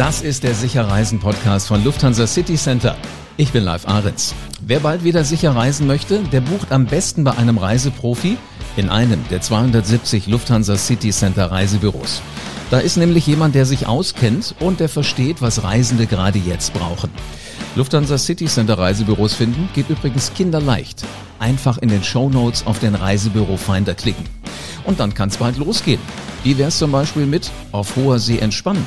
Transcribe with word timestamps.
Das 0.00 0.22
ist 0.22 0.44
der 0.44 0.54
Sicherreisen-Podcast 0.54 1.68
von 1.68 1.84
Lufthansa 1.84 2.26
City 2.26 2.54
Center. 2.54 2.96
Ich 3.36 3.52
bin 3.52 3.64
Live 3.64 3.86
Ahrens. 3.86 4.34
Wer 4.62 4.80
bald 4.80 5.04
wieder 5.04 5.24
sicher 5.24 5.54
reisen 5.54 5.86
möchte, 5.86 6.20
der 6.32 6.40
bucht 6.40 6.72
am 6.72 6.86
besten 6.86 7.22
bei 7.22 7.36
einem 7.36 7.58
Reiseprofi 7.58 8.38
in 8.78 8.88
einem 8.88 9.22
der 9.28 9.42
270 9.42 10.26
Lufthansa 10.26 10.78
City 10.78 11.10
Center 11.10 11.50
Reisebüros. 11.50 12.22
Da 12.70 12.78
ist 12.78 12.96
nämlich 12.96 13.26
jemand, 13.26 13.54
der 13.54 13.66
sich 13.66 13.86
auskennt 13.86 14.54
und 14.58 14.80
der 14.80 14.88
versteht, 14.88 15.42
was 15.42 15.64
Reisende 15.64 16.06
gerade 16.06 16.38
jetzt 16.38 16.72
brauchen. 16.72 17.10
Lufthansa 17.76 18.16
City 18.16 18.46
Center 18.46 18.78
Reisebüros 18.78 19.34
finden 19.34 19.68
geht 19.74 19.90
übrigens 19.90 20.32
kinderleicht. 20.32 21.02
Einfach 21.38 21.76
in 21.76 21.90
den 21.90 22.02
Show 22.02 22.30
Notes 22.30 22.66
auf 22.66 22.78
den 22.78 22.94
Reisebüro 22.94 23.58
Finder 23.58 23.94
klicken. 23.94 24.24
Und 24.84 24.98
dann 24.98 25.12
kann 25.12 25.28
es 25.28 25.36
bald 25.36 25.58
losgehen. 25.58 26.00
Wie 26.42 26.56
wär's 26.56 26.78
zum 26.78 26.90
Beispiel 26.90 27.26
mit 27.26 27.50
auf 27.70 27.96
hoher 27.96 28.18
See 28.18 28.38
entspannen? 28.38 28.86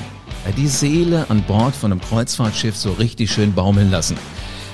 Die 0.52 0.68
Seele 0.68 1.26
an 1.30 1.42
Bord 1.44 1.76
von 1.76 1.92
einem 1.92 2.02
Kreuzfahrtschiff 2.02 2.76
so 2.76 2.92
richtig 2.92 3.32
schön 3.32 3.54
baumeln 3.54 3.90
lassen. 3.90 4.18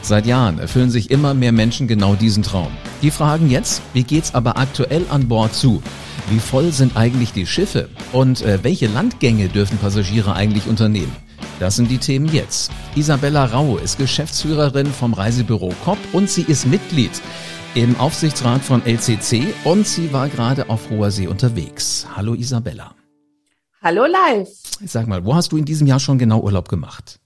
Seit 0.01 0.25
Jahren 0.25 0.59
erfüllen 0.59 0.89
sich 0.89 1.11
immer 1.11 1.33
mehr 1.33 1.51
Menschen 1.51 1.87
genau 1.87 2.15
diesen 2.15 2.43
Traum. 2.43 2.71
Die 3.01 3.11
fragen 3.11 3.49
jetzt, 3.49 3.81
wie 3.93 4.03
geht's 4.03 4.33
aber 4.33 4.57
aktuell 4.57 5.05
an 5.09 5.27
Bord 5.27 5.53
zu? 5.53 5.81
Wie 6.29 6.39
voll 6.39 6.71
sind 6.71 6.97
eigentlich 6.97 7.33
die 7.33 7.45
Schiffe? 7.45 7.89
Und 8.11 8.41
äh, 8.41 8.59
welche 8.63 8.87
Landgänge 8.87 9.47
dürfen 9.47 9.77
Passagiere 9.77 10.33
eigentlich 10.33 10.67
unternehmen? 10.67 11.15
Das 11.59 11.75
sind 11.75 11.91
die 11.91 11.97
Themen 11.97 12.31
jetzt. 12.31 12.71
Isabella 12.95 13.45
Rau 13.45 13.77
ist 13.77 13.97
Geschäftsführerin 13.97 14.87
vom 14.87 15.13
Reisebüro 15.13 15.73
Kopp 15.83 15.99
und 16.13 16.29
sie 16.29 16.43
ist 16.43 16.65
Mitglied 16.65 17.11
im 17.75 17.99
Aufsichtsrat 17.99 18.63
von 18.63 18.83
LCC 18.85 19.53
und 19.63 19.85
sie 19.85 20.11
war 20.11 20.27
gerade 20.27 20.69
auf 20.69 20.89
hoher 20.89 21.11
See 21.11 21.27
unterwegs. 21.27 22.07
Hallo 22.15 22.33
Isabella. 22.33 22.98
Hallo 23.81 24.05
live. 24.05 24.49
Sag 24.85 25.07
mal, 25.07 25.23
wo 25.23 25.33
hast 25.33 25.53
du 25.53 25.57
in 25.57 25.63
diesem 25.63 25.87
Jahr 25.87 26.01
schon 26.01 26.19
genau 26.19 26.41
Urlaub 26.41 26.67
gemacht? 26.67 27.21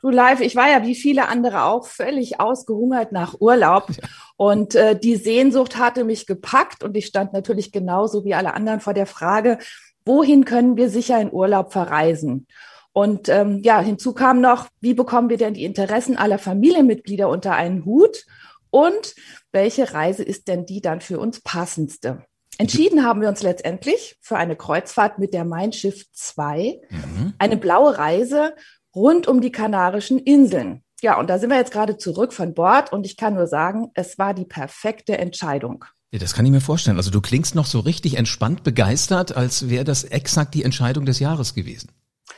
Du 0.00 0.08
live, 0.08 0.40
ich 0.40 0.56
war 0.56 0.70
ja 0.70 0.86
wie 0.86 0.94
viele 0.94 1.28
andere 1.28 1.64
auch 1.64 1.86
völlig 1.86 2.40
ausgehungert 2.40 3.12
nach 3.12 3.34
Urlaub 3.40 3.90
ja. 3.90 4.08
und 4.36 4.74
äh, 4.74 4.98
die 4.98 5.16
Sehnsucht 5.16 5.76
hatte 5.76 6.04
mich 6.04 6.26
gepackt 6.26 6.82
und 6.82 6.96
ich 6.96 7.04
stand 7.04 7.34
natürlich 7.34 7.72
genauso 7.72 8.24
wie 8.24 8.34
alle 8.34 8.54
anderen 8.54 8.80
vor 8.80 8.94
der 8.94 9.04
Frage, 9.04 9.58
wohin 10.06 10.46
können 10.46 10.78
wir 10.78 10.88
sicher 10.88 11.20
in 11.20 11.30
Urlaub 11.30 11.74
verreisen? 11.74 12.46
Und 12.92 13.28
ähm, 13.28 13.60
ja, 13.62 13.80
hinzu 13.80 14.14
kam 14.14 14.40
noch, 14.40 14.68
wie 14.80 14.94
bekommen 14.94 15.28
wir 15.28 15.36
denn 15.36 15.52
die 15.52 15.64
Interessen 15.64 16.16
aller 16.16 16.38
Familienmitglieder 16.38 17.28
unter 17.28 17.54
einen 17.54 17.84
Hut? 17.84 18.24
Und 18.70 19.14
welche 19.52 19.92
Reise 19.92 20.22
ist 20.22 20.48
denn 20.48 20.64
die 20.64 20.80
dann 20.80 21.02
für 21.02 21.18
uns 21.18 21.40
passendste? 21.42 22.24
Entschieden 22.62 23.04
haben 23.04 23.20
wir 23.20 23.28
uns 23.28 23.42
letztendlich 23.42 24.16
für 24.20 24.36
eine 24.36 24.54
Kreuzfahrt 24.54 25.18
mit 25.18 25.34
der 25.34 25.44
Mein 25.44 25.72
Schiff 25.72 26.04
2, 26.12 26.78
mhm. 26.90 27.34
eine 27.36 27.56
blaue 27.56 27.98
Reise 27.98 28.54
rund 28.94 29.26
um 29.26 29.40
die 29.40 29.50
Kanarischen 29.50 30.20
Inseln. 30.20 30.84
Ja, 31.00 31.18
und 31.18 31.28
da 31.28 31.40
sind 31.40 31.50
wir 31.50 31.56
jetzt 31.56 31.72
gerade 31.72 31.96
zurück 31.96 32.32
von 32.32 32.54
Bord 32.54 32.92
und 32.92 33.04
ich 33.04 33.16
kann 33.16 33.34
nur 33.34 33.48
sagen, 33.48 33.90
es 33.94 34.16
war 34.16 34.32
die 34.32 34.44
perfekte 34.44 35.18
Entscheidung. 35.18 35.84
Ja, 36.12 36.20
das 36.20 36.34
kann 36.34 36.46
ich 36.46 36.52
mir 36.52 36.60
vorstellen. 36.60 36.98
Also 36.98 37.10
du 37.10 37.20
klingst 37.20 37.56
noch 37.56 37.66
so 37.66 37.80
richtig 37.80 38.16
entspannt 38.16 38.62
begeistert, 38.62 39.36
als 39.36 39.68
wäre 39.68 39.82
das 39.82 40.04
exakt 40.04 40.54
die 40.54 40.62
Entscheidung 40.62 41.04
des 41.04 41.18
Jahres 41.18 41.54
gewesen. 41.54 41.90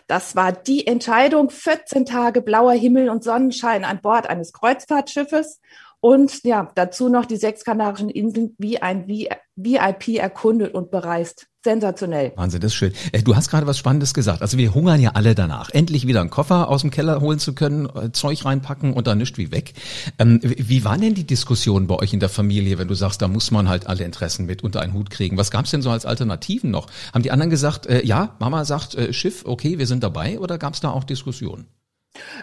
Das 0.06 0.34
war 0.36 0.52
die 0.52 0.86
Entscheidung, 0.86 1.50
14 1.50 2.06
Tage 2.06 2.40
blauer 2.40 2.72
Himmel 2.72 3.10
und 3.10 3.22
Sonnenschein 3.22 3.84
an 3.84 4.00
Bord 4.00 4.26
eines 4.26 4.54
Kreuzfahrtschiffes 4.54 5.60
und 6.04 6.44
ja, 6.44 6.70
dazu 6.74 7.08
noch 7.08 7.24
die 7.24 7.38
sechs 7.38 7.64
Kanarischen 7.64 8.10
Inseln 8.10 8.54
wie 8.58 8.82
ein 8.82 9.08
VIP 9.08 10.08
erkundet 10.18 10.74
und 10.74 10.90
bereist. 10.90 11.46
Sensationell. 11.64 12.34
Wahnsinn, 12.36 12.60
das 12.60 12.72
ist 12.72 12.74
schön. 12.74 12.92
Äh, 13.12 13.22
du 13.22 13.34
hast 13.34 13.48
gerade 13.48 13.66
was 13.66 13.78
Spannendes 13.78 14.12
gesagt. 14.12 14.42
Also 14.42 14.58
wir 14.58 14.74
hungern 14.74 15.00
ja 15.00 15.12
alle 15.14 15.34
danach, 15.34 15.70
endlich 15.70 16.06
wieder 16.06 16.20
einen 16.20 16.28
Koffer 16.28 16.68
aus 16.68 16.82
dem 16.82 16.90
Keller 16.90 17.22
holen 17.22 17.38
zu 17.38 17.54
können, 17.54 17.88
äh, 17.88 18.12
Zeug 18.12 18.44
reinpacken 18.44 18.92
und 18.92 19.06
dann 19.06 19.16
nischt 19.16 19.38
wie 19.38 19.50
weg. 19.50 19.72
Ähm, 20.18 20.40
wie 20.42 20.84
war 20.84 20.98
denn 20.98 21.14
die 21.14 21.26
Diskussion 21.26 21.86
bei 21.86 21.94
euch 21.94 22.12
in 22.12 22.20
der 22.20 22.28
Familie, 22.28 22.76
wenn 22.76 22.88
du 22.88 22.94
sagst, 22.94 23.22
da 23.22 23.28
muss 23.28 23.50
man 23.50 23.70
halt 23.70 23.86
alle 23.86 24.04
Interessen 24.04 24.44
mit 24.44 24.62
unter 24.62 24.82
einen 24.82 24.92
Hut 24.92 25.08
kriegen? 25.08 25.38
Was 25.38 25.50
gab 25.50 25.64
es 25.64 25.70
denn 25.70 25.80
so 25.80 25.88
als 25.88 26.04
Alternativen 26.04 26.70
noch? 26.70 26.88
Haben 27.14 27.22
die 27.22 27.30
anderen 27.30 27.48
gesagt, 27.48 27.86
äh, 27.86 28.04
ja, 28.04 28.36
Mama 28.40 28.66
sagt 28.66 28.98
Schiff, 29.14 29.44
okay, 29.46 29.78
wir 29.78 29.86
sind 29.86 30.04
dabei, 30.04 30.38
oder 30.38 30.58
gab 30.58 30.74
es 30.74 30.80
da 30.80 30.90
auch 30.90 31.04
Diskussionen? 31.04 31.66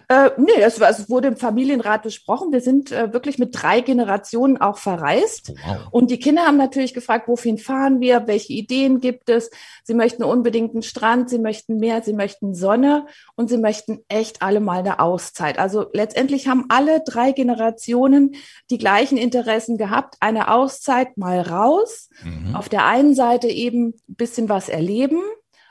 Äh, 0.08 0.32
nee, 0.38 0.62
es, 0.62 0.80
es, 0.80 1.10
wurde 1.10 1.30
im 1.30 1.38
Familienrat 1.38 2.04
besprochen. 2.04 2.52
Wir 2.52 2.62
sind 2.62 2.92
äh, 2.92 3.14
wirklich 3.14 3.40
mit 3.40 3.50
drei 3.54 3.82
Generationen 3.82 4.58
auch 4.58 4.78
verreist. 4.78 5.54
Wow. 5.66 5.88
Und 5.92 6.12
die 6.12 6.20
Kinder 6.20 6.44
haben 6.46 6.58
natürlich 6.58 6.94
gefragt, 6.94 7.28
wohin 7.28 7.58
fahren 7.58 8.00
wir, 8.02 8.28
welche 8.28 8.54
Ideen 8.54 9.00
gibt 9.00 9.30
es. 9.30 9.50
Sie 9.84 9.94
möchten 9.94 10.24
unbedingt 10.24 10.74
einen 10.74 10.84
Strand, 10.84 11.30
sie 11.30 11.40
möchten 11.40 11.78
Meer, 11.78 12.02
sie 12.02 12.14
möchten 12.14 12.54
Sonne 12.54 13.06
und 13.36 13.50
sie 13.50 13.58
möchten 13.58 14.04
echt 14.10 14.42
alle 14.42 14.60
mal 14.60 14.80
eine 14.80 15.00
Auszeit. 15.00 15.58
Also 15.58 15.88
letztendlich 15.94 16.48
haben 16.48 16.66
alle 16.70 17.02
drei 17.06 17.32
Generationen 17.32 18.36
die 18.70 18.78
gleichen 18.78 19.18
Interessen 19.18 19.78
gehabt. 19.78 20.16
Eine 20.20 20.52
Auszeit 20.52 21.18
mal 21.18 21.40
raus. 21.40 22.10
Mhm. 22.24 22.56
Auf 22.56 22.68
der 22.68 22.86
einen 22.86 23.16
Seite 23.16 23.48
eben 23.48 23.94
ein 24.10 24.16
bisschen 24.16 24.50
was 24.50 24.68
erleben, 24.68 25.22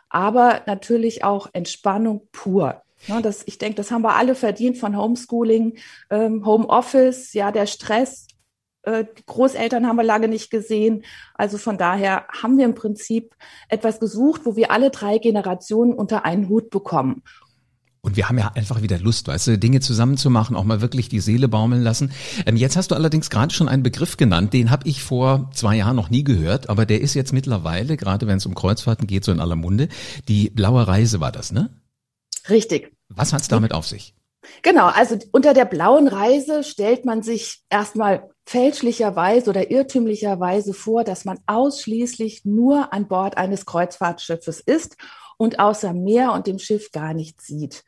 aber 0.09 0.63
natürlich 0.67 1.23
auch 1.23 1.49
Entspannung 1.53 2.29
pur. 2.33 2.83
Ja, 3.07 3.21
das, 3.21 3.43
ich 3.47 3.59
denke, 3.59 3.77
das 3.77 3.91
haben 3.91 4.03
wir 4.03 4.15
alle 4.15 4.35
verdient 4.35 4.77
von 4.77 4.97
Homeschooling, 4.97 5.79
ähm, 6.11 6.45
Homeoffice, 6.45 7.33
ja, 7.33 7.51
der 7.51 7.67
Stress. 7.67 8.27
Äh, 8.83 9.05
Großeltern 9.27 9.87
haben 9.87 9.97
wir 9.97 10.05
lange 10.05 10.29
nicht 10.29 10.51
gesehen. 10.51 11.05
Also 11.35 11.59
von 11.59 11.79
daher 11.79 12.27
haben 12.29 12.59
wir 12.59 12.65
im 12.65 12.75
Prinzip 12.75 13.35
etwas 13.69 14.01
gesucht, 14.01 14.43
wo 14.45 14.57
wir 14.57 14.71
alle 14.71 14.91
drei 14.91 15.19
Generationen 15.19 15.93
unter 15.95 16.25
einen 16.25 16.49
Hut 16.49 16.71
bekommen. 16.71 17.23
Und 18.03 18.17
wir 18.17 18.29
haben 18.29 18.39
ja 18.39 18.51
einfach 18.55 18.81
wieder 18.81 18.99
Lust, 18.99 19.29
weißt 19.29 19.49
du, 19.49 19.59
Dinge 19.59 19.81
zusammenzumachen, 19.81 20.57
auch 20.57 20.65
mal 20.65 20.81
wirklich 20.81 21.11
die 21.11 21.21
Seele 21.21 21.49
baumeln 21.49 21.83
lassen. 21.83 22.13
Ähm, 22.47 22.57
jetzt 22.57 22.77
hast 22.77 22.91
du 22.91 22.95
allerdings 22.95 23.29
gerade 23.29 23.53
schon 23.53 23.69
einen 23.69 23.83
Begriff 23.83 24.17
genannt, 24.17 24.55
den 24.55 24.71
habe 24.71 24.89
ich 24.89 25.03
vor 25.03 25.51
zwei 25.53 25.77
Jahren 25.77 25.97
noch 25.97 26.09
nie 26.09 26.25
gehört, 26.25 26.71
aber 26.71 26.87
der 26.87 27.03
ist 27.03 27.13
jetzt 27.13 27.35
mittlerweile, 27.35 27.99
gerade 27.99 28.27
wenn 28.27 28.39
es 28.39 28.47
um 28.47 28.55
Kreuzfahrten 28.55 29.07
geht, 29.07 29.25
so 29.25 29.33
in 29.33 29.41
aller 29.41 29.57
Munde. 29.57 29.89
Die 30.29 30.49
blaue 30.49 30.87
Reise 30.87 31.21
war 31.21 31.33
das, 31.33 31.53
ne? 31.53 31.69
Richtig. 32.51 32.93
Was 33.09 33.33
hat's 33.33 33.49
damit 33.49 33.73
auf 33.73 33.87
sich? 33.87 34.15
Genau, 34.63 34.87
also 34.87 35.19
unter 35.33 35.55
der 35.55 35.65
blauen 35.65 36.09
Reise 36.09 36.65
stellt 36.65 37.05
man 37.05 37.23
sich 37.23 37.63
erstmal 37.69 38.31
fälschlicherweise 38.47 39.51
oder 39.51 39.71
irrtümlicherweise 39.71 40.75
vor, 40.75 41.05
dass 41.05 41.25
man 41.25 41.39
ausschließlich 41.47 42.45
nur 42.45 42.93
an 42.93 43.07
Bord 43.07 43.37
eines 43.37 43.67
Kreuzfahrtschiffes 43.67 44.61
ist 44.61 44.97
und 45.37 45.59
außer 45.61 45.93
Meer 45.93 46.33
und 46.33 46.47
dem 46.47 46.59
Schiff 46.59 46.91
gar 46.91 47.15
nichts 47.15 47.47
sieht. 47.47 47.85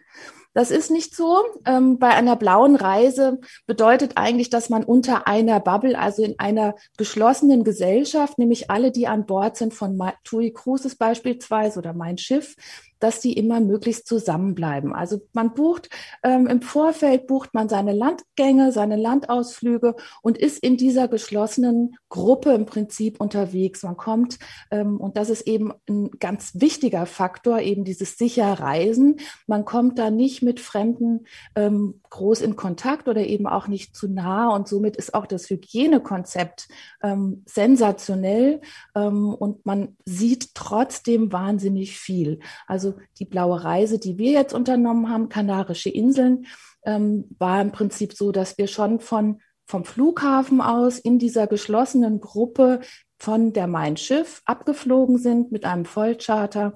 Das 0.55 0.71
ist 0.71 0.91
nicht 0.91 1.17
so. 1.17 1.43
Ähm, 1.65 1.99
bei 1.99 2.09
einer 2.09 2.37
blauen 2.37 2.77
Reise 2.77 3.41
bedeutet 3.67 4.13
eigentlich, 4.17 4.51
dass 4.51 4.69
man 4.69 4.85
unter 4.85 5.27
einer 5.27 5.61
Bubble, 5.61 5.99
also 5.99 6.23
in 6.23 6.39
einer 6.39 6.75
geschlossenen 6.99 7.65
Gesellschaft, 7.65 8.39
nämlich 8.39 8.71
alle, 8.71 8.93
die 8.93 9.07
an 9.07 9.25
Bord 9.25 9.57
sind 9.57 9.73
von 9.73 9.99
TUI 10.25 10.53
Cruises 10.53 10.97
beispielsweise 10.97 11.79
oder 11.79 11.95
mein 11.95 12.19
Schiff, 12.19 12.55
dass 13.03 13.21
die 13.21 13.33
immer 13.33 13.61
möglichst 13.61 14.07
zusammenbleiben. 14.07 14.95
Also 14.95 15.23
man 15.33 15.55
bucht 15.55 15.89
ähm, 16.23 16.47
im 16.47 16.63
Vorfeld 16.63 17.27
bucht 17.27 17.55
man 17.55 17.69
seine 17.69 17.93
Landgänge, 17.93 18.73
seine 18.73 18.97
Landausflüge 18.97 19.97
und 20.23 20.39
ist 20.39 20.59
in 20.59 20.77
dieser 20.77 21.09
geschlossenen 21.09 21.97
Gruppe 22.09 22.53
im 22.53 22.67
Prinzip 22.67 23.21
unterwegs. 23.21 23.83
Man 23.83 23.97
kommt 23.97 24.39
ähm, 24.71 25.01
und 25.01 25.17
das 25.17 25.31
ist 25.31 25.47
eben 25.47 25.73
ein 25.89 26.11
ganz 26.21 26.53
wichtiger 26.55 27.07
Faktor, 27.07 27.61
eben 27.61 27.85
dieses 27.85 28.19
sicher 28.19 28.53
Reisen. 28.53 29.17
Man 29.47 29.65
kommt 29.65 29.99
da 29.99 30.11
nicht 30.11 30.43
mit 30.43 30.61
Fremden 30.61 31.27
ähm, 31.57 32.02
groß 32.13 32.43
in 32.43 32.57
Kontakt 32.57 33.09
oder 33.09 33.27
eben 33.27 33.47
auch 33.47 33.69
nicht 33.69 33.97
zu 33.97 34.07
nah 34.07 34.55
und 34.55 34.69
somit 34.69 34.97
ist 34.97 35.15
auch 35.15 35.27
das 35.27 35.49
Hygienekonzept 35.49 36.69
ähm, 37.03 37.43
sensationell 37.47 38.61
ähm, 38.95 39.35
und 39.35 39.65
man 39.65 39.97
sieht 40.05 40.55
trotzdem 40.55 41.33
wahnsinnig 41.33 41.99
viel. 41.99 42.41
Also 42.67 42.97
die 43.19 43.25
blaue 43.25 43.65
Reise, 43.65 43.99
die 43.99 44.19
wir 44.19 44.33
jetzt 44.33 44.53
unternommen 44.53 45.09
haben, 45.09 45.31
Kanarische 45.31 45.89
Inseln, 45.89 46.45
ähm, 46.85 47.25
war 47.39 47.63
im 47.63 47.73
Prinzip 47.73 48.13
so, 48.13 48.31
dass 48.31 48.59
wir 48.59 48.67
schon 48.67 49.01
von 49.01 49.41
vom 49.65 49.85
Flughafen 49.85 50.61
aus 50.61 50.99
in 50.99 51.19
dieser 51.19 51.47
geschlossenen 51.47 52.21
Gruppe 52.21 52.81
von 53.19 53.55
der 53.55 53.69
Mein 53.69 53.97
Schiff 53.97 54.43
abgeflogen 54.45 55.17
sind 55.17 55.51
mit 55.51 55.65
einem 55.65 55.87
Vollcharter, 55.87 56.75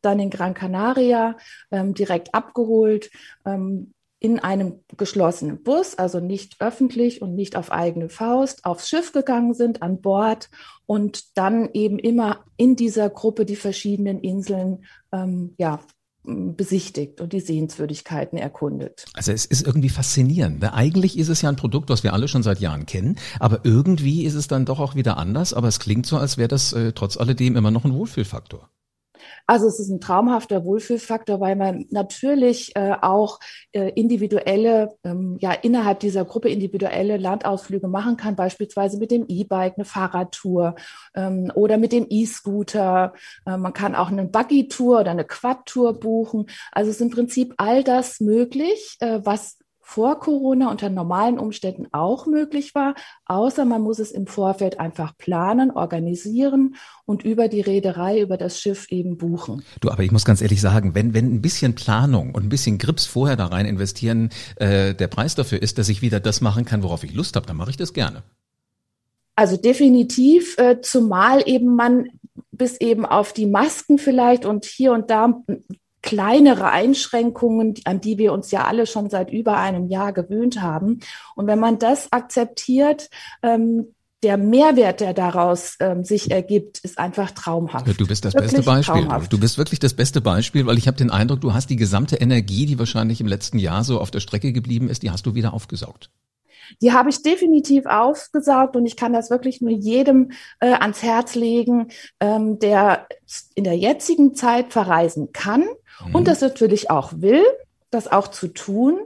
dann 0.00 0.18
in 0.18 0.30
Gran 0.30 0.54
Canaria 0.54 1.36
ähm, 1.70 1.94
direkt 1.94 2.34
abgeholt, 2.34 3.10
ähm, 3.44 3.92
in 4.22 4.38
einem 4.38 4.84
geschlossenen 4.96 5.64
Bus, 5.64 5.96
also 5.96 6.20
nicht 6.20 6.60
öffentlich 6.60 7.22
und 7.22 7.34
nicht 7.34 7.56
auf 7.56 7.72
eigene 7.72 8.08
Faust, 8.08 8.64
aufs 8.64 8.88
Schiff 8.88 9.10
gegangen 9.12 9.52
sind, 9.52 9.82
an 9.82 10.00
Bord 10.00 10.48
und 10.86 11.36
dann 11.36 11.68
eben 11.72 11.98
immer 11.98 12.44
in 12.56 12.76
dieser 12.76 13.10
Gruppe 13.10 13.44
die 13.44 13.56
verschiedenen 13.56 14.20
Inseln 14.20 14.84
ähm, 15.10 15.54
ja, 15.58 15.80
besichtigt 16.22 17.20
und 17.20 17.32
die 17.32 17.40
Sehenswürdigkeiten 17.40 18.38
erkundet. 18.38 19.06
Also 19.14 19.32
es 19.32 19.44
ist 19.44 19.66
irgendwie 19.66 19.88
faszinierend. 19.88 20.60
Ne? 20.60 20.72
Eigentlich 20.72 21.18
ist 21.18 21.28
es 21.28 21.42
ja 21.42 21.48
ein 21.48 21.56
Produkt, 21.56 21.90
was 21.90 22.04
wir 22.04 22.12
alle 22.12 22.28
schon 22.28 22.44
seit 22.44 22.60
Jahren 22.60 22.86
kennen, 22.86 23.16
aber 23.40 23.64
irgendwie 23.64 24.24
ist 24.24 24.34
es 24.34 24.46
dann 24.46 24.64
doch 24.64 24.78
auch 24.78 24.94
wieder 24.94 25.16
anders. 25.16 25.52
Aber 25.52 25.66
es 25.66 25.80
klingt 25.80 26.06
so, 26.06 26.16
als 26.16 26.38
wäre 26.38 26.46
das 26.46 26.72
äh, 26.72 26.92
trotz 26.92 27.16
alledem 27.16 27.56
immer 27.56 27.72
noch 27.72 27.84
ein 27.84 27.94
Wohlfühlfaktor. 27.94 28.70
Also 29.46 29.66
es 29.66 29.78
ist 29.80 29.90
ein 29.90 30.00
traumhafter 30.00 30.64
Wohlfühlfaktor, 30.64 31.40
weil 31.40 31.56
man 31.56 31.86
natürlich 31.90 32.74
äh, 32.76 32.94
auch 33.00 33.38
äh, 33.72 33.90
individuelle, 33.90 34.96
ähm, 35.04 35.36
ja 35.40 35.52
innerhalb 35.52 36.00
dieser 36.00 36.24
Gruppe 36.24 36.48
individuelle 36.48 37.16
Landausflüge 37.16 37.88
machen 37.88 38.16
kann, 38.16 38.36
beispielsweise 38.36 38.98
mit 38.98 39.10
dem 39.10 39.24
E-Bike 39.28 39.74
eine 39.76 39.84
Fahrradtour 39.84 40.74
ähm, 41.14 41.52
oder 41.54 41.78
mit 41.78 41.92
dem 41.92 42.06
E-Scooter. 42.08 43.14
Äh, 43.46 43.56
man 43.56 43.72
kann 43.72 43.94
auch 43.94 44.10
eine 44.10 44.24
Buggy-Tour 44.24 45.00
oder 45.00 45.10
eine 45.10 45.24
Quad-Tour 45.24 45.98
buchen. 46.00 46.46
Also 46.70 46.90
es 46.90 46.96
ist 46.96 47.02
im 47.02 47.10
Prinzip 47.10 47.54
all 47.56 47.84
das 47.84 48.20
möglich, 48.20 48.96
äh, 49.00 49.20
was 49.22 49.58
vor 49.82 50.20
Corona 50.20 50.70
unter 50.70 50.88
normalen 50.88 51.38
Umständen 51.38 51.86
auch 51.92 52.26
möglich 52.26 52.74
war, 52.74 52.94
außer 53.26 53.64
man 53.64 53.82
muss 53.82 53.98
es 53.98 54.12
im 54.12 54.26
Vorfeld 54.26 54.80
einfach 54.80 55.16
planen, 55.18 55.70
organisieren 55.72 56.76
und 57.04 57.24
über 57.24 57.48
die 57.48 57.60
Reederei, 57.60 58.20
über 58.20 58.36
das 58.36 58.60
Schiff 58.60 58.86
eben 58.90 59.18
buchen. 59.18 59.64
Du, 59.80 59.90
aber 59.90 60.04
ich 60.04 60.12
muss 60.12 60.24
ganz 60.24 60.40
ehrlich 60.40 60.60
sagen, 60.60 60.94
wenn, 60.94 61.14
wenn 61.14 61.34
ein 61.34 61.42
bisschen 61.42 61.74
Planung 61.74 62.34
und 62.34 62.44
ein 62.44 62.48
bisschen 62.48 62.78
Grips 62.78 63.04
vorher 63.04 63.36
da 63.36 63.46
rein 63.46 63.66
investieren, 63.66 64.30
äh, 64.56 64.94
der 64.94 65.08
Preis 65.08 65.34
dafür 65.34 65.60
ist, 65.60 65.78
dass 65.78 65.88
ich 65.88 66.00
wieder 66.00 66.20
das 66.20 66.40
machen 66.40 66.64
kann, 66.64 66.82
worauf 66.82 67.04
ich 67.04 67.12
Lust 67.12 67.36
habe, 67.36 67.46
dann 67.46 67.56
mache 67.56 67.70
ich 67.70 67.76
das 67.76 67.92
gerne. 67.92 68.22
Also 69.34 69.56
definitiv, 69.56 70.56
äh, 70.58 70.80
zumal 70.80 71.42
eben 71.46 71.74
man 71.74 72.06
bis 72.50 72.80
eben 72.80 73.04
auf 73.04 73.32
die 73.32 73.46
Masken 73.46 73.98
vielleicht 73.98 74.44
und 74.44 74.64
hier 74.64 74.92
und 74.92 75.10
da 75.10 75.42
kleinere 76.02 76.70
Einschränkungen, 76.70 77.74
an 77.84 78.00
die 78.00 78.18
wir 78.18 78.32
uns 78.32 78.50
ja 78.50 78.64
alle 78.64 78.86
schon 78.86 79.08
seit 79.08 79.30
über 79.30 79.56
einem 79.56 79.88
Jahr 79.88 80.12
gewöhnt 80.12 80.60
haben. 80.60 81.00
Und 81.34 81.46
wenn 81.46 81.60
man 81.60 81.78
das 81.78 82.12
akzeptiert, 82.12 83.08
ähm, 83.42 83.94
der 84.22 84.36
Mehrwert, 84.36 85.00
der 85.00 85.14
daraus 85.14 85.76
ähm, 85.80 86.04
sich 86.04 86.30
ergibt, 86.30 86.78
ist 86.80 86.98
einfach 86.98 87.32
traumhaft. 87.32 87.88
Du 87.98 88.06
bist 88.06 88.24
das 88.24 88.34
wirklich 88.34 88.52
beste 88.52 88.62
Beispiel. 88.62 89.02
Traumhaft. 89.02 89.32
Du 89.32 89.38
bist 89.38 89.58
wirklich 89.58 89.80
das 89.80 89.94
beste 89.94 90.20
Beispiel, 90.20 90.64
weil 90.66 90.78
ich 90.78 90.86
habe 90.86 90.96
den 90.96 91.10
Eindruck, 91.10 91.40
du 91.40 91.52
hast 91.52 91.70
die 91.70 91.76
gesamte 91.76 92.16
Energie, 92.16 92.66
die 92.66 92.78
wahrscheinlich 92.78 93.20
im 93.20 93.26
letzten 93.26 93.58
Jahr 93.58 93.82
so 93.82 94.00
auf 94.00 94.12
der 94.12 94.20
Strecke 94.20 94.52
geblieben 94.52 94.88
ist, 94.88 95.02
die 95.02 95.10
hast 95.10 95.26
du 95.26 95.34
wieder 95.34 95.52
aufgesaugt. 95.52 96.10
Die 96.80 96.92
habe 96.92 97.10
ich 97.10 97.22
definitiv 97.22 97.86
aufgesaugt 97.86 98.76
und 98.76 98.86
ich 98.86 98.96
kann 98.96 99.12
das 99.12 99.28
wirklich 99.28 99.60
nur 99.60 99.72
jedem 99.72 100.30
äh, 100.60 100.72
ans 100.72 101.02
Herz 101.02 101.34
legen, 101.34 101.88
ähm, 102.20 102.60
der 102.60 103.08
in 103.54 103.64
der 103.64 103.76
jetzigen 103.76 104.34
Zeit 104.34 104.72
verreisen 104.72 105.32
kann 105.32 105.64
mhm. 106.04 106.14
und 106.14 106.28
das 106.28 106.40
natürlich 106.40 106.90
auch 106.90 107.12
will, 107.16 107.44
das 107.90 108.10
auch 108.10 108.28
zu 108.28 108.48
tun. 108.48 108.98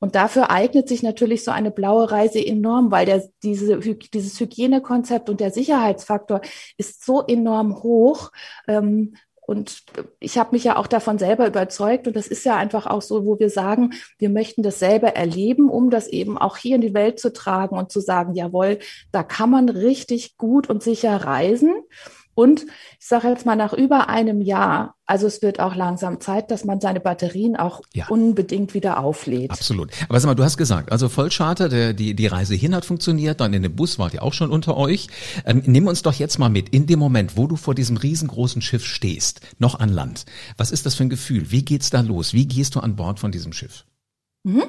Und 0.00 0.14
dafür 0.14 0.50
eignet 0.50 0.88
sich 0.88 1.02
natürlich 1.02 1.44
so 1.44 1.50
eine 1.50 1.70
blaue 1.70 2.10
Reise 2.10 2.44
enorm, 2.44 2.90
weil 2.90 3.06
der, 3.06 3.28
diese, 3.42 3.78
dieses 3.78 4.38
Hygienekonzept 4.38 5.30
und 5.30 5.40
der 5.40 5.50
Sicherheitsfaktor 5.50 6.42
ist 6.76 7.04
so 7.04 7.22
enorm 7.22 7.82
hoch. 7.82 8.30
Ähm, 8.68 9.14
und 9.46 9.82
ich 10.20 10.38
habe 10.38 10.50
mich 10.52 10.64
ja 10.64 10.76
auch 10.76 10.86
davon 10.86 11.18
selber 11.18 11.46
überzeugt. 11.46 12.06
Und 12.06 12.16
das 12.16 12.26
ist 12.26 12.44
ja 12.44 12.56
einfach 12.56 12.86
auch 12.86 13.02
so, 13.02 13.26
wo 13.26 13.38
wir 13.38 13.50
sagen, 13.50 13.92
wir 14.18 14.30
möchten 14.30 14.62
das 14.62 14.78
selber 14.78 15.16
erleben, 15.16 15.68
um 15.68 15.90
das 15.90 16.08
eben 16.08 16.38
auch 16.38 16.56
hier 16.56 16.76
in 16.76 16.80
die 16.80 16.94
Welt 16.94 17.18
zu 17.18 17.32
tragen 17.32 17.76
und 17.76 17.92
zu 17.92 18.00
sagen, 18.00 18.34
jawohl, 18.34 18.78
da 19.12 19.22
kann 19.22 19.50
man 19.50 19.68
richtig 19.68 20.36
gut 20.38 20.70
und 20.70 20.82
sicher 20.82 21.16
reisen. 21.16 21.74
Und 22.34 22.62
ich 22.98 23.06
sage 23.06 23.28
jetzt 23.28 23.46
mal 23.46 23.56
nach 23.56 23.72
über 23.72 24.08
einem 24.08 24.40
Jahr, 24.40 24.94
also 25.06 25.26
es 25.26 25.42
wird 25.42 25.60
auch 25.60 25.74
langsam 25.74 26.20
Zeit, 26.20 26.50
dass 26.50 26.64
man 26.64 26.80
seine 26.80 27.00
Batterien 27.00 27.56
auch 27.56 27.82
ja. 27.92 28.06
unbedingt 28.08 28.74
wieder 28.74 28.98
auflädt. 28.98 29.50
Absolut. 29.50 29.90
Aber 30.08 30.18
sag 30.18 30.28
mal, 30.28 30.34
du 30.34 30.44
hast 30.44 30.56
gesagt, 30.56 30.90
also 30.90 31.08
Vollcharter, 31.08 31.68
der, 31.68 31.92
die, 31.92 32.14
die 32.14 32.26
Reise 32.26 32.54
hin 32.54 32.74
hat 32.74 32.84
funktioniert, 32.84 33.40
dann 33.40 33.52
in 33.52 33.62
dem 33.62 33.76
Bus 33.76 33.98
wart 33.98 34.14
ihr 34.14 34.22
auch 34.22 34.32
schon 34.32 34.50
unter 34.50 34.76
euch. 34.76 35.08
Ähm, 35.44 35.62
nimm 35.66 35.86
uns 35.86 36.02
doch 36.02 36.14
jetzt 36.14 36.38
mal 36.38 36.48
mit 36.48 36.70
in 36.70 36.86
dem 36.86 36.98
Moment, 36.98 37.36
wo 37.36 37.46
du 37.46 37.56
vor 37.56 37.74
diesem 37.74 37.96
riesengroßen 37.96 38.62
Schiff 38.62 38.84
stehst, 38.84 39.40
noch 39.58 39.78
an 39.78 39.90
Land. 39.90 40.24
Was 40.56 40.70
ist 40.70 40.86
das 40.86 40.94
für 40.94 41.04
ein 41.04 41.10
Gefühl? 41.10 41.50
Wie 41.50 41.64
geht's 41.64 41.90
da 41.90 42.00
los? 42.00 42.32
Wie 42.32 42.46
gehst 42.46 42.74
du 42.74 42.80
an 42.80 42.96
Bord 42.96 43.20
von 43.20 43.30
diesem 43.30 43.52
Schiff? 43.52 43.84
Mhm. 44.46 44.64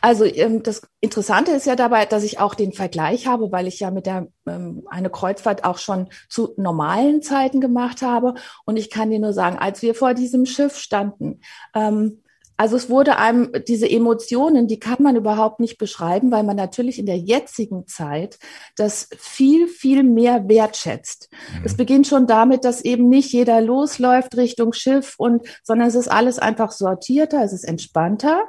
Also 0.00 0.24
ähm, 0.24 0.62
das 0.62 0.82
Interessante 1.00 1.52
ist 1.52 1.66
ja 1.66 1.76
dabei, 1.76 2.06
dass 2.06 2.24
ich 2.24 2.40
auch 2.40 2.54
den 2.54 2.72
Vergleich 2.72 3.26
habe, 3.26 3.52
weil 3.52 3.66
ich 3.66 3.78
ja 3.78 3.90
mit 3.90 4.06
der 4.06 4.28
ähm, 4.46 4.86
eine 4.88 5.10
Kreuzfahrt 5.10 5.64
auch 5.64 5.76
schon 5.76 6.08
zu 6.30 6.54
normalen 6.56 7.20
Zeiten 7.20 7.60
gemacht 7.60 8.00
habe. 8.00 8.34
Und 8.64 8.78
ich 8.78 8.88
kann 8.88 9.10
dir 9.10 9.18
nur 9.18 9.34
sagen, 9.34 9.58
als 9.58 9.82
wir 9.82 9.94
vor 9.94 10.14
diesem 10.14 10.46
Schiff 10.46 10.78
standen, 10.78 11.40
ähm, 11.74 12.22
also 12.58 12.74
es 12.74 12.90
wurde 12.90 13.18
einem 13.18 13.52
diese 13.68 13.88
Emotionen, 13.88 14.66
die 14.66 14.80
kann 14.80 15.00
man 15.00 15.14
überhaupt 15.14 15.60
nicht 15.60 15.78
beschreiben, 15.78 16.32
weil 16.32 16.42
man 16.42 16.56
natürlich 16.56 16.98
in 16.98 17.06
der 17.06 17.16
jetzigen 17.16 17.86
Zeit 17.86 18.40
das 18.74 19.08
viel, 19.16 19.68
viel 19.68 20.02
mehr 20.02 20.48
wertschätzt. 20.48 21.30
Mhm. 21.30 21.64
Es 21.64 21.76
beginnt 21.76 22.08
schon 22.08 22.26
damit, 22.26 22.64
dass 22.64 22.84
eben 22.84 23.08
nicht 23.08 23.32
jeder 23.32 23.60
losläuft 23.60 24.36
Richtung 24.36 24.72
Schiff 24.72 25.14
und, 25.18 25.46
sondern 25.62 25.86
es 25.86 25.94
ist 25.94 26.08
alles 26.08 26.40
einfach 26.40 26.72
sortierter, 26.72 27.44
es 27.44 27.52
ist 27.52 27.62
entspannter, 27.62 28.42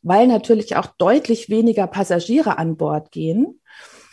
weil 0.00 0.28
natürlich 0.28 0.76
auch 0.76 0.86
deutlich 0.96 1.50
weniger 1.50 1.88
Passagiere 1.88 2.58
an 2.58 2.76
Bord 2.76 3.10
gehen. 3.10 3.60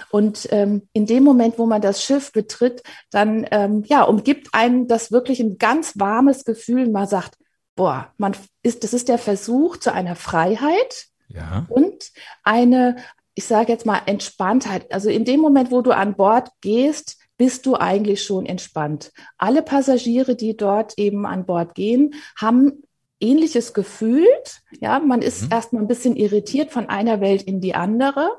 Und 0.09 0.47
ähm, 0.51 0.87
in 0.93 1.05
dem 1.05 1.23
Moment, 1.23 1.59
wo 1.59 1.67
man 1.67 1.81
das 1.81 2.03
Schiff 2.03 2.31
betritt, 2.31 2.81
dann 3.11 3.45
ähm, 3.51 3.83
ja 3.85 4.01
umgibt 4.01 4.49
einen 4.51 4.87
das 4.87 5.11
wirklich 5.11 5.39
ein 5.39 5.59
ganz 5.59 5.93
warmes 5.99 6.43
Gefühl. 6.43 6.89
Man 6.89 7.07
sagt, 7.07 7.37
boah, 7.75 8.11
man 8.17 8.35
ist, 8.61 8.83
das 8.83 8.93
ist 8.93 9.09
der 9.09 9.17
Versuch 9.17 9.77
zu 9.77 9.93
einer 9.93 10.15
Freiheit 10.15 11.07
ja. 11.27 11.65
und 11.69 12.11
eine, 12.43 12.97
ich 13.35 13.45
sage 13.45 13.71
jetzt 13.71 13.85
mal, 13.85 14.01
Entspanntheit. 14.05 14.91
Also 14.91 15.09
in 15.09 15.25
dem 15.25 15.39
Moment, 15.39 15.71
wo 15.71 15.81
du 15.81 15.91
an 15.91 16.15
Bord 16.15 16.49
gehst, 16.61 17.17
bist 17.37 17.65
du 17.65 17.75
eigentlich 17.75 18.23
schon 18.23 18.45
entspannt. 18.45 19.11
Alle 19.37 19.63
Passagiere, 19.63 20.35
die 20.35 20.55
dort 20.55 20.97
eben 20.97 21.25
an 21.25 21.45
Bord 21.45 21.75
gehen, 21.75 22.13
haben 22.39 22.83
ähnliches 23.19 23.73
Gefühl. 23.73 24.27
Ja, 24.79 24.99
man 24.99 25.21
ist 25.21 25.43
mhm. 25.43 25.51
erstmal 25.51 25.81
ein 25.81 25.87
bisschen 25.87 26.15
irritiert 26.15 26.71
von 26.71 26.89
einer 26.89 27.21
Welt 27.21 27.43
in 27.43 27.61
die 27.61 27.73
andere. 27.73 28.29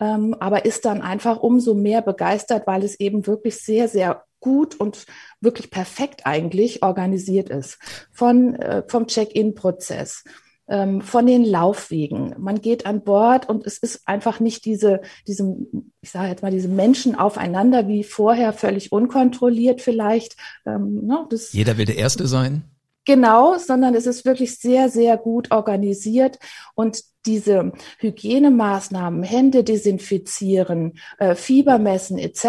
Ähm, 0.00 0.34
aber 0.40 0.64
ist 0.64 0.84
dann 0.84 1.02
einfach 1.02 1.40
umso 1.40 1.74
mehr 1.74 2.02
begeistert, 2.02 2.66
weil 2.66 2.82
es 2.82 2.98
eben 2.98 3.26
wirklich 3.26 3.56
sehr, 3.62 3.88
sehr 3.88 4.24
gut 4.44 4.78
und 4.78 5.06
wirklich 5.40 5.70
perfekt 5.70 6.26
eigentlich 6.26 6.82
organisiert 6.82 7.48
ist. 7.48 7.78
Von, 8.12 8.54
äh, 8.56 8.82
vom 8.86 9.06
Check-in-Prozess, 9.06 10.22
ähm, 10.68 11.00
von 11.00 11.26
den 11.26 11.44
Laufwegen. 11.46 12.34
Man 12.38 12.60
geht 12.60 12.84
an 12.84 13.02
Bord 13.02 13.48
und 13.48 13.66
es 13.66 13.78
ist 13.78 14.06
einfach 14.06 14.40
nicht 14.40 14.66
diese, 14.66 15.00
diese, 15.26 15.56
ich 16.02 16.10
sage 16.10 16.28
jetzt 16.28 16.42
mal, 16.42 16.50
diese 16.50 16.68
Menschen 16.68 17.14
aufeinander 17.14 17.88
wie 17.88 18.04
vorher, 18.04 18.52
völlig 18.52 18.92
unkontrolliert 18.92 19.80
vielleicht. 19.80 20.36
Ähm, 20.66 21.06
ne, 21.06 21.26
das, 21.30 21.54
Jeder 21.54 21.78
will 21.78 21.86
der 21.86 21.96
Erste 21.96 22.26
sein. 22.26 22.64
Genau, 23.06 23.58
sondern 23.58 23.94
es 23.94 24.06
ist 24.06 24.24
wirklich 24.24 24.58
sehr, 24.58 24.88
sehr 24.88 25.16
gut 25.16 25.50
organisiert 25.50 26.38
und 26.74 27.02
diese 27.26 27.72
Hygienemaßnahmen, 27.98 29.22
Hände 29.22 29.64
desinfizieren, 29.64 30.98
äh, 31.18 31.34
Fieber 31.34 31.78
messen 31.78 32.18
etc., 32.18 32.46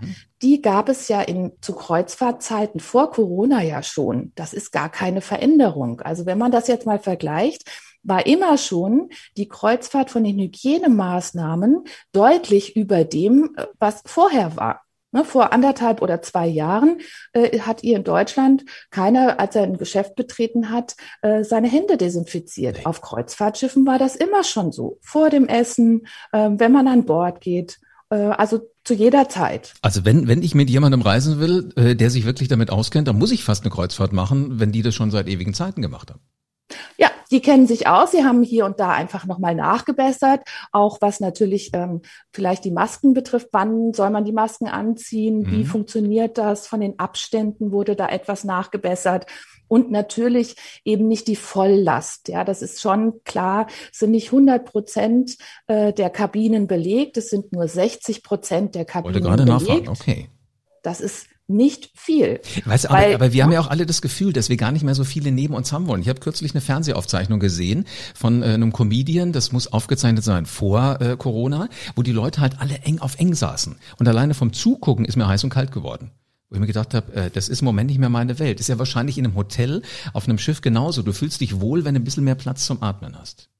mhm. 0.00 0.14
Die 0.42 0.62
gab 0.62 0.88
es 0.88 1.08
ja 1.08 1.20
in, 1.20 1.52
zu 1.60 1.74
Kreuzfahrtzeiten 1.74 2.80
vor 2.80 3.10
Corona 3.10 3.62
ja 3.62 3.82
schon. 3.82 4.32
Das 4.34 4.52
ist 4.52 4.72
gar 4.72 4.88
keine 4.88 5.20
Veränderung. 5.20 6.00
Also 6.00 6.26
wenn 6.26 6.38
man 6.38 6.52
das 6.52 6.68
jetzt 6.68 6.86
mal 6.86 6.98
vergleicht, 6.98 7.64
war 8.02 8.26
immer 8.26 8.56
schon 8.58 9.10
die 9.36 9.48
Kreuzfahrt 9.48 10.10
von 10.10 10.24
den 10.24 10.38
Hygienemaßnahmen 10.38 11.84
deutlich 12.12 12.76
über 12.76 13.04
dem, 13.04 13.54
äh, 13.56 13.66
was 13.78 14.02
vorher 14.06 14.56
war. 14.56 14.82
Ne, 15.10 15.24
vor 15.24 15.54
anderthalb 15.54 16.02
oder 16.02 16.20
zwei 16.20 16.46
Jahren 16.46 17.00
äh, 17.32 17.60
hat 17.60 17.82
ihr 17.82 17.96
in 17.96 18.04
Deutschland 18.04 18.66
keiner, 18.90 19.40
als 19.40 19.56
er 19.56 19.62
ein 19.62 19.78
Geschäft 19.78 20.16
betreten 20.16 20.70
hat, 20.70 20.96
äh, 21.22 21.44
seine 21.44 21.68
Hände 21.68 21.96
desinfiziert. 21.96 22.84
Auf 22.84 23.00
Kreuzfahrtschiffen 23.00 23.86
war 23.86 23.98
das 23.98 24.16
immer 24.16 24.44
schon 24.44 24.70
so. 24.70 24.98
Vor 25.00 25.30
dem 25.30 25.48
Essen, 25.48 26.06
äh, 26.32 26.50
wenn 26.52 26.72
man 26.72 26.88
an 26.88 27.06
Bord 27.06 27.40
geht. 27.40 27.78
Äh, 28.10 28.16
also 28.16 28.60
zu 28.84 28.94
jeder 28.94 29.28
Zeit. 29.28 29.74
Also 29.82 30.04
wenn, 30.04 30.28
wenn 30.28 30.42
ich 30.42 30.54
mit 30.54 30.70
jemandem 30.70 31.02
reisen 31.02 31.40
will, 31.40 31.72
äh, 31.76 31.94
der 31.94 32.10
sich 32.10 32.24
wirklich 32.24 32.48
damit 32.48 32.70
auskennt, 32.70 33.08
dann 33.08 33.18
muss 33.18 33.32
ich 33.32 33.44
fast 33.44 33.64
eine 33.64 33.70
Kreuzfahrt 33.70 34.12
machen, 34.12 34.60
wenn 34.60 34.72
die 34.72 34.82
das 34.82 34.94
schon 34.94 35.10
seit 35.10 35.28
ewigen 35.28 35.54
Zeiten 35.54 35.82
gemacht 35.82 36.10
haben. 36.10 36.20
Ja, 36.98 37.10
die 37.30 37.40
kennen 37.40 37.66
sich 37.66 37.86
aus. 37.86 38.10
Sie 38.10 38.24
haben 38.24 38.42
hier 38.42 38.66
und 38.66 38.80
da 38.80 38.90
einfach 38.90 39.26
nochmal 39.26 39.54
nachgebessert. 39.54 40.42
Auch 40.72 40.98
was 41.00 41.20
natürlich 41.20 41.70
ähm, 41.72 42.02
vielleicht 42.32 42.64
die 42.64 42.70
Masken 42.70 43.14
betrifft. 43.14 43.48
Wann 43.52 43.92
soll 43.94 44.10
man 44.10 44.24
die 44.24 44.32
Masken 44.32 44.68
anziehen? 44.68 45.40
Mhm. 45.40 45.50
Wie 45.50 45.64
funktioniert 45.64 46.36
das? 46.36 46.66
Von 46.66 46.80
den 46.80 46.98
Abständen 46.98 47.72
wurde 47.72 47.96
da 47.96 48.08
etwas 48.08 48.44
nachgebessert. 48.44 49.26
Und 49.68 49.90
natürlich 49.90 50.56
eben 50.84 51.08
nicht 51.08 51.28
die 51.28 51.36
Volllast. 51.36 52.28
Ja, 52.28 52.44
das 52.44 52.62
ist 52.62 52.80
schon 52.80 53.22
klar. 53.24 53.66
Es 53.92 54.00
sind 54.00 54.10
nicht 54.10 54.28
100 54.28 54.64
Prozent 54.64 55.36
äh, 55.66 55.92
der 55.92 56.10
Kabinen 56.10 56.66
belegt. 56.66 57.16
Es 57.16 57.30
sind 57.30 57.52
nur 57.52 57.68
60 57.68 58.22
Prozent 58.22 58.74
der 58.74 58.84
Kabinen 58.84 59.14
Wollte 59.14 59.26
gerade 59.26 59.44
belegt. 59.44 59.66
nachfragen. 59.66 59.88
Okay. 59.88 60.28
Das 60.82 61.00
ist 61.00 61.26
nicht 61.48 61.90
viel. 61.94 62.40
Weißt, 62.66 62.90
aber, 62.90 62.98
weil, 62.98 63.14
aber 63.14 63.32
wir 63.32 63.42
haben 63.42 63.52
ja 63.52 63.60
auch 63.60 63.68
alle 63.68 63.86
das 63.86 64.02
Gefühl, 64.02 64.34
dass 64.34 64.50
wir 64.50 64.58
gar 64.58 64.70
nicht 64.70 64.84
mehr 64.84 64.94
so 64.94 65.04
viele 65.04 65.32
neben 65.32 65.54
uns 65.54 65.72
haben 65.72 65.86
wollen. 65.86 66.02
Ich 66.02 66.08
habe 66.08 66.20
kürzlich 66.20 66.52
eine 66.52 66.60
Fernsehaufzeichnung 66.60 67.40
gesehen 67.40 67.86
von 68.14 68.42
äh, 68.42 68.46
einem 68.46 68.72
Comedian, 68.72 69.32
das 69.32 69.50
muss 69.50 69.72
aufgezeichnet 69.72 70.24
sein 70.24 70.44
vor 70.44 71.00
äh, 71.00 71.16
Corona, 71.16 71.68
wo 71.96 72.02
die 72.02 72.12
Leute 72.12 72.42
halt 72.42 72.60
alle 72.60 72.80
eng 72.82 72.98
auf 73.00 73.18
eng 73.18 73.34
saßen. 73.34 73.76
Und 73.98 74.08
alleine 74.08 74.34
vom 74.34 74.52
Zugucken 74.52 75.06
ist 75.06 75.16
mir 75.16 75.26
heiß 75.26 75.42
und 75.44 75.50
kalt 75.50 75.72
geworden. 75.72 76.10
Wo 76.48 76.56
ich 76.56 76.60
mir 76.60 76.66
gedacht 76.66 76.94
habe, 76.94 77.12
äh, 77.12 77.30
das 77.30 77.48
ist 77.48 77.60
im 77.60 77.66
Moment 77.66 77.90
nicht 77.90 77.98
mehr 77.98 78.08
meine 78.08 78.38
Welt. 78.38 78.60
Ist 78.60 78.68
ja 78.68 78.78
wahrscheinlich 78.78 79.18
in 79.18 79.26
einem 79.26 79.34
Hotel, 79.34 79.82
auf 80.14 80.24
einem 80.24 80.38
Schiff 80.38 80.60
genauso. 80.60 81.02
Du 81.02 81.12
fühlst 81.12 81.40
dich 81.40 81.60
wohl, 81.60 81.84
wenn 81.84 81.94
du 81.94 82.00
ein 82.00 82.04
bisschen 82.04 82.24
mehr 82.24 82.34
Platz 82.34 82.64
zum 82.64 82.82
Atmen 82.82 83.18
hast. 83.18 83.50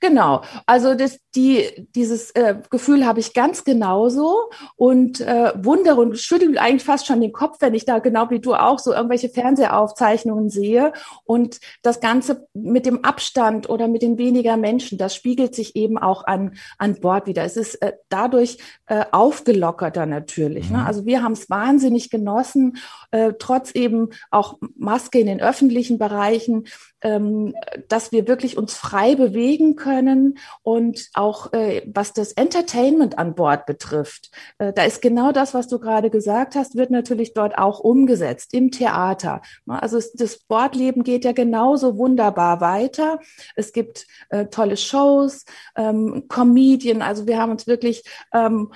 Genau, 0.00 0.42
also 0.66 0.94
das, 0.94 1.18
die, 1.34 1.86
dieses 1.94 2.30
äh, 2.32 2.56
Gefühl 2.70 3.06
habe 3.06 3.20
ich 3.20 3.34
ganz 3.34 3.64
genauso 3.64 4.50
und 4.76 5.20
äh, 5.20 5.52
wundere 5.56 6.00
und 6.00 6.18
schüttel 6.18 6.58
eigentlich 6.58 6.84
fast 6.84 7.06
schon 7.06 7.20
den 7.20 7.32
Kopf, 7.32 7.58
wenn 7.60 7.74
ich 7.74 7.84
da 7.84 7.98
genau 7.98 8.30
wie 8.30 8.40
du 8.40 8.54
auch 8.54 8.78
so 8.78 8.92
irgendwelche 8.92 9.28
Fernsehaufzeichnungen 9.28 10.50
sehe 10.50 10.92
und 11.24 11.60
das 11.82 12.00
Ganze 12.00 12.46
mit 12.54 12.86
dem 12.86 13.04
Abstand 13.04 13.68
oder 13.68 13.88
mit 13.88 14.02
den 14.02 14.18
weniger 14.18 14.56
Menschen, 14.56 14.98
das 14.98 15.14
spiegelt 15.14 15.54
sich 15.54 15.76
eben 15.76 15.98
auch 15.98 16.26
an, 16.26 16.56
an 16.78 17.00
Bord 17.00 17.26
wieder. 17.26 17.44
Es 17.44 17.56
ist 17.56 17.76
äh, 17.76 17.92
dadurch 18.08 18.58
äh, 18.86 19.04
aufgelockerter 19.12 20.06
natürlich. 20.06 20.70
Ne? 20.70 20.78
Mhm. 20.78 20.82
Ne? 20.82 20.86
Also 20.86 21.06
wir 21.06 21.22
haben 21.22 21.32
es 21.32 21.48
wahnsinnig 21.48 22.10
genossen, 22.10 22.78
äh, 23.10 23.32
trotz 23.38 23.72
eben 23.72 24.08
auch 24.30 24.58
Maske 24.76 25.20
in 25.20 25.26
den 25.26 25.40
öffentlichen 25.40 25.98
Bereichen 25.98 26.64
dass 27.00 28.12
wir 28.12 28.28
wirklich 28.28 28.58
uns 28.58 28.74
frei 28.74 29.14
bewegen 29.14 29.76
können 29.76 30.38
und 30.62 31.08
auch 31.14 31.52
äh, 31.52 31.82
was 31.86 32.12
das 32.12 32.32
Entertainment 32.32 33.18
an 33.18 33.34
Bord 33.34 33.66
betrifft. 33.66 34.30
Äh, 34.58 34.72
da 34.72 34.82
ist 34.82 35.00
genau 35.00 35.32
das, 35.32 35.54
was 35.54 35.68
du 35.68 35.78
gerade 35.78 36.10
gesagt 36.10 36.54
hast, 36.54 36.76
wird 36.76 36.90
natürlich 36.90 37.32
dort 37.32 37.56
auch 37.56 37.80
umgesetzt 37.80 38.52
im 38.52 38.70
Theater. 38.70 39.40
Also 39.66 39.96
es, 39.96 40.12
das 40.12 40.38
Bordleben 40.40 41.02
geht 41.02 41.24
ja 41.24 41.32
genauso 41.32 41.96
wunderbar 41.96 42.60
weiter. 42.60 43.18
Es 43.56 43.72
gibt 43.72 44.06
äh, 44.28 44.46
tolle 44.46 44.76
Shows, 44.76 45.44
ähm, 45.76 46.24
Comedien. 46.28 47.02
Also 47.02 47.26
wir 47.26 47.38
haben 47.38 47.52
uns 47.52 47.66
wirklich 47.66 48.04
ähm, 48.32 48.72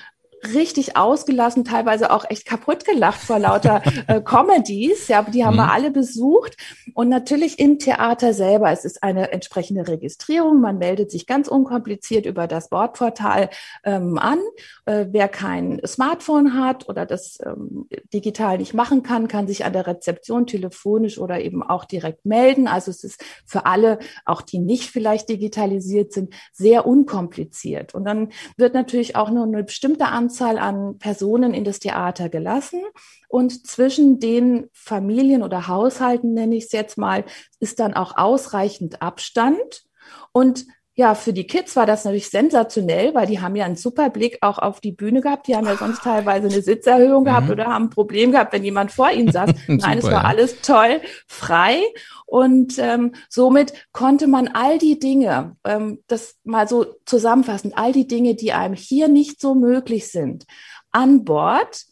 richtig 0.52 0.96
ausgelassen, 0.96 1.64
teilweise 1.64 2.10
auch 2.10 2.24
echt 2.28 2.44
kaputt 2.44 2.84
gelacht 2.84 3.20
vor 3.20 3.38
lauter 3.38 3.82
äh, 4.06 4.20
Comedies. 4.20 5.08
Ja, 5.08 5.22
die 5.22 5.44
haben 5.44 5.54
mhm. 5.54 5.60
wir 5.60 5.72
alle 5.72 5.90
besucht. 5.90 6.56
Und 6.94 7.08
natürlich 7.08 7.58
im 7.58 7.78
Theater 7.78 8.34
selber. 8.34 8.70
Es 8.70 8.84
ist 8.84 9.02
eine 9.02 9.32
entsprechende 9.32 9.86
Registrierung. 9.88 10.60
Man 10.60 10.78
meldet 10.78 11.10
sich 11.10 11.26
ganz 11.26 11.48
unkompliziert 11.48 12.26
über 12.26 12.46
das 12.46 12.68
Bordportal 12.68 13.50
ähm, 13.84 14.18
an. 14.18 14.38
Äh, 14.86 15.06
wer 15.12 15.28
kein 15.28 15.80
Smartphone 15.86 16.52
hat 16.52 16.90
oder 16.90 17.06
das 17.06 17.38
ähm, 17.44 17.88
digital 18.12 18.58
nicht 18.58 18.74
machen 18.74 19.02
kann, 19.02 19.28
kann 19.28 19.46
sich 19.46 19.64
an 19.64 19.72
der 19.72 19.86
Rezeption 19.86 20.46
telefonisch 20.46 21.18
oder 21.18 21.40
eben 21.40 21.62
auch 21.62 21.86
direkt 21.86 22.26
melden. 22.26 22.68
Also 22.68 22.90
es 22.90 23.02
ist 23.02 23.24
für 23.46 23.64
alle, 23.64 23.98
auch 24.26 24.42
die 24.42 24.58
nicht 24.58 24.90
vielleicht 24.90 25.30
digitalisiert 25.30 26.12
sind, 26.12 26.34
sehr 26.52 26.86
unkompliziert. 26.86 27.94
Und 27.94 28.04
dann 28.04 28.28
wird 28.58 28.74
natürlich 28.74 29.16
auch 29.16 29.30
nur 29.30 29.44
eine 29.44 29.64
bestimmte 29.64 30.06
Anzahl 30.06 30.58
an 30.58 30.98
Personen 30.98 31.54
in 31.54 31.64
das 31.64 31.78
Theater 31.78 32.28
gelassen. 32.28 32.82
Und 33.28 33.66
zwischen 33.66 34.20
den 34.20 34.68
Familien 34.72 35.42
oder 35.42 35.66
Haushalten, 35.66 36.34
nenne 36.34 36.56
ich 36.56 36.64
es 36.64 36.72
jetzt 36.72 36.98
mal, 36.98 37.24
ist 37.58 37.80
dann 37.80 37.94
auch 37.94 38.18
ausreichend 38.18 39.00
Abstand. 39.00 39.86
Und 40.32 40.66
ja, 40.96 41.16
für 41.16 41.32
die 41.32 41.46
Kids 41.46 41.74
war 41.74 41.86
das 41.86 42.04
natürlich 42.04 42.30
sensationell, 42.30 43.14
weil 43.14 43.26
die 43.26 43.40
haben 43.40 43.56
ja 43.56 43.64
einen 43.64 43.74
super 43.74 44.10
Blick 44.10 44.38
auch 44.42 44.58
auf 44.58 44.80
die 44.80 44.92
Bühne 44.92 45.20
gehabt. 45.20 45.48
Die 45.48 45.56
haben 45.56 45.66
ja 45.66 45.76
sonst 45.76 46.04
teilweise 46.04 46.48
eine 46.48 46.62
Sitzerhöhung 46.62 47.24
gehabt 47.24 47.46
mhm. 47.46 47.52
oder 47.52 47.64
haben 47.66 47.86
ein 47.86 47.90
Problem 47.90 48.30
gehabt, 48.30 48.52
wenn 48.52 48.62
jemand 48.62 48.92
vor 48.92 49.10
ihnen 49.10 49.32
saß. 49.32 49.50
Nein, 49.66 49.98
es 49.98 50.04
war 50.04 50.12
ja. 50.12 50.22
alles 50.22 50.60
toll, 50.60 51.00
frei. 51.26 51.82
Und 52.26 52.78
ähm, 52.78 53.12
somit 53.28 53.72
konnte 53.92 54.28
man 54.28 54.48
all 54.48 54.78
die 54.78 55.00
Dinge, 55.00 55.56
ähm, 55.64 55.98
das 56.06 56.36
mal 56.44 56.68
so 56.68 56.86
zusammenfassend, 57.06 57.76
all 57.76 57.92
die 57.92 58.06
Dinge, 58.06 58.36
die 58.36 58.52
einem 58.52 58.74
hier 58.74 59.08
nicht 59.08 59.40
so 59.40 59.56
möglich 59.56 60.12
sind, 60.12 60.44
an 60.92 61.24
Bord 61.24 61.86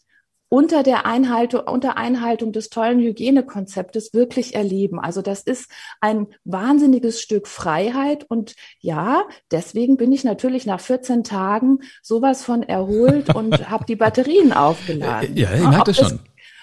unter 0.53 0.83
der 0.83 1.07
Einhaltung, 1.07 1.61
unter 1.61 1.97
Einhaltung 1.97 2.51
des 2.51 2.69
tollen 2.69 2.99
Hygienekonzeptes 2.99 4.13
wirklich 4.13 4.53
erleben. 4.53 4.99
Also 4.99 5.23
das 5.23 5.41
ist 5.41 5.71
ein 5.99 6.27
wahnsinniges 6.43 7.21
Stück 7.21 7.47
Freiheit. 7.47 8.25
Und 8.29 8.53
ja, 8.77 9.23
deswegen 9.49 9.97
bin 9.97 10.11
ich 10.11 10.23
natürlich 10.23 10.67
nach 10.67 10.79
14 10.79 11.23
Tagen 11.23 11.79
sowas 12.03 12.43
von 12.43 12.61
erholt 12.61 13.33
und 13.33 13.67
habe 13.71 13.85
die 13.85 13.95
Batterien 13.95 14.53
aufgeladen. 14.53 15.35
Ja, 15.35 15.55
ich 15.55 15.67
merke 15.67 15.85
das 15.85 15.97
schon 15.97 16.19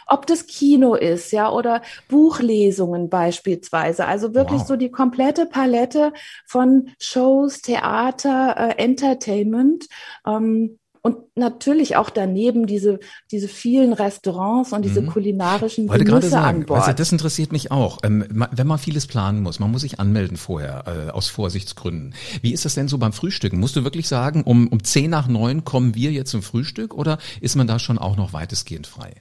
ob 0.06 0.26
das 0.26 0.48
Kino 0.48 0.96
ist, 0.96 1.30
ja, 1.30 1.52
oder 1.52 1.82
Buchlesungen 2.08 3.08
beispielsweise. 3.08 4.06
Also 4.06 4.34
wirklich 4.34 4.62
wow. 4.62 4.66
so 4.66 4.74
die 4.74 4.90
komplette 4.90 5.46
Palette 5.46 6.12
von 6.46 6.90
Shows, 6.98 7.62
Theater, 7.62 8.56
äh, 8.56 8.82
Entertainment. 8.82 9.86
Ähm, 10.26 10.79
und 11.02 11.16
natürlich 11.34 11.96
auch 11.96 12.10
daneben 12.10 12.66
diese, 12.66 13.00
diese 13.30 13.48
vielen 13.48 13.92
Restaurants 13.92 14.72
und 14.72 14.84
diese 14.84 15.02
mhm. 15.02 15.06
kulinarischen 15.06 15.88
Wollte 15.88 16.04
Genüsse 16.04 16.28
sagen, 16.28 16.60
an 16.60 16.66
Bord. 16.66 16.80
Also 16.80 16.92
das 16.92 17.12
interessiert 17.12 17.52
mich 17.52 17.70
auch. 17.70 17.98
Ähm, 18.02 18.24
wenn 18.28 18.66
man 18.66 18.78
vieles 18.78 19.06
planen 19.06 19.42
muss, 19.42 19.60
man 19.60 19.70
muss 19.70 19.80
sich 19.80 19.98
anmelden 19.98 20.36
vorher, 20.36 20.84
äh, 20.86 21.10
aus 21.10 21.28
Vorsichtsgründen. 21.28 22.14
Wie 22.42 22.52
ist 22.52 22.64
das 22.64 22.74
denn 22.74 22.88
so 22.88 22.98
beim 22.98 23.12
Frühstücken? 23.12 23.58
Musst 23.58 23.76
du 23.76 23.84
wirklich 23.84 24.08
sagen, 24.08 24.42
um, 24.42 24.68
um 24.68 24.84
zehn 24.84 25.10
nach 25.10 25.28
neun 25.28 25.64
kommen 25.64 25.94
wir 25.94 26.12
jetzt 26.12 26.30
zum 26.30 26.42
Frühstück 26.42 26.94
oder 26.94 27.18
ist 27.40 27.56
man 27.56 27.66
da 27.66 27.78
schon 27.78 27.98
auch 27.98 28.16
noch 28.16 28.32
weitestgehend 28.32 28.86
frei? 28.86 29.14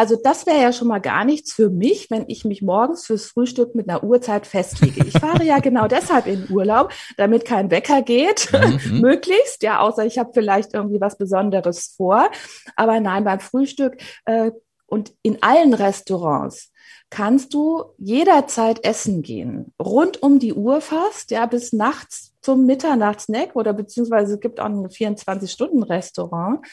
Also 0.00 0.14
das 0.14 0.46
wäre 0.46 0.62
ja 0.62 0.72
schon 0.72 0.86
mal 0.86 1.00
gar 1.00 1.24
nichts 1.24 1.52
für 1.52 1.70
mich, 1.70 2.08
wenn 2.08 2.24
ich 2.28 2.44
mich 2.44 2.62
morgens 2.62 3.04
fürs 3.04 3.26
Frühstück 3.26 3.74
mit 3.74 3.88
einer 3.88 4.04
Uhrzeit 4.04 4.46
festlege. 4.46 5.04
Ich 5.04 5.18
fahre 5.18 5.44
ja 5.44 5.58
genau 5.62 5.88
deshalb 5.88 6.28
in 6.28 6.46
Urlaub, 6.50 6.92
damit 7.16 7.44
kein 7.44 7.72
Wecker 7.72 8.02
geht, 8.02 8.48
mhm. 8.86 9.00
möglichst. 9.00 9.64
Ja, 9.64 9.80
außer 9.80 10.06
ich 10.06 10.16
habe 10.16 10.30
vielleicht 10.32 10.72
irgendwie 10.72 11.00
was 11.00 11.18
Besonderes 11.18 11.94
vor. 11.96 12.30
Aber 12.76 13.00
nein, 13.00 13.24
beim 13.24 13.40
Frühstück 13.40 13.96
äh, 14.24 14.52
und 14.86 15.12
in 15.22 15.42
allen 15.42 15.74
Restaurants 15.74 16.70
kannst 17.10 17.54
du 17.54 17.84
jederzeit 17.96 18.84
essen 18.84 19.22
gehen. 19.22 19.72
Rund 19.80 20.22
um 20.22 20.38
die 20.38 20.52
Uhr 20.54 20.80
fast, 20.80 21.30
ja, 21.30 21.46
bis 21.46 21.72
nachts 21.72 22.34
zum 22.42 22.66
Mitternachtsnack 22.66 23.56
oder 23.56 23.72
beziehungsweise 23.72 24.34
es 24.34 24.40
gibt 24.40 24.60
auch 24.60 24.66
ein 24.66 24.86
24-Stunden-Restaurant. 24.86 26.66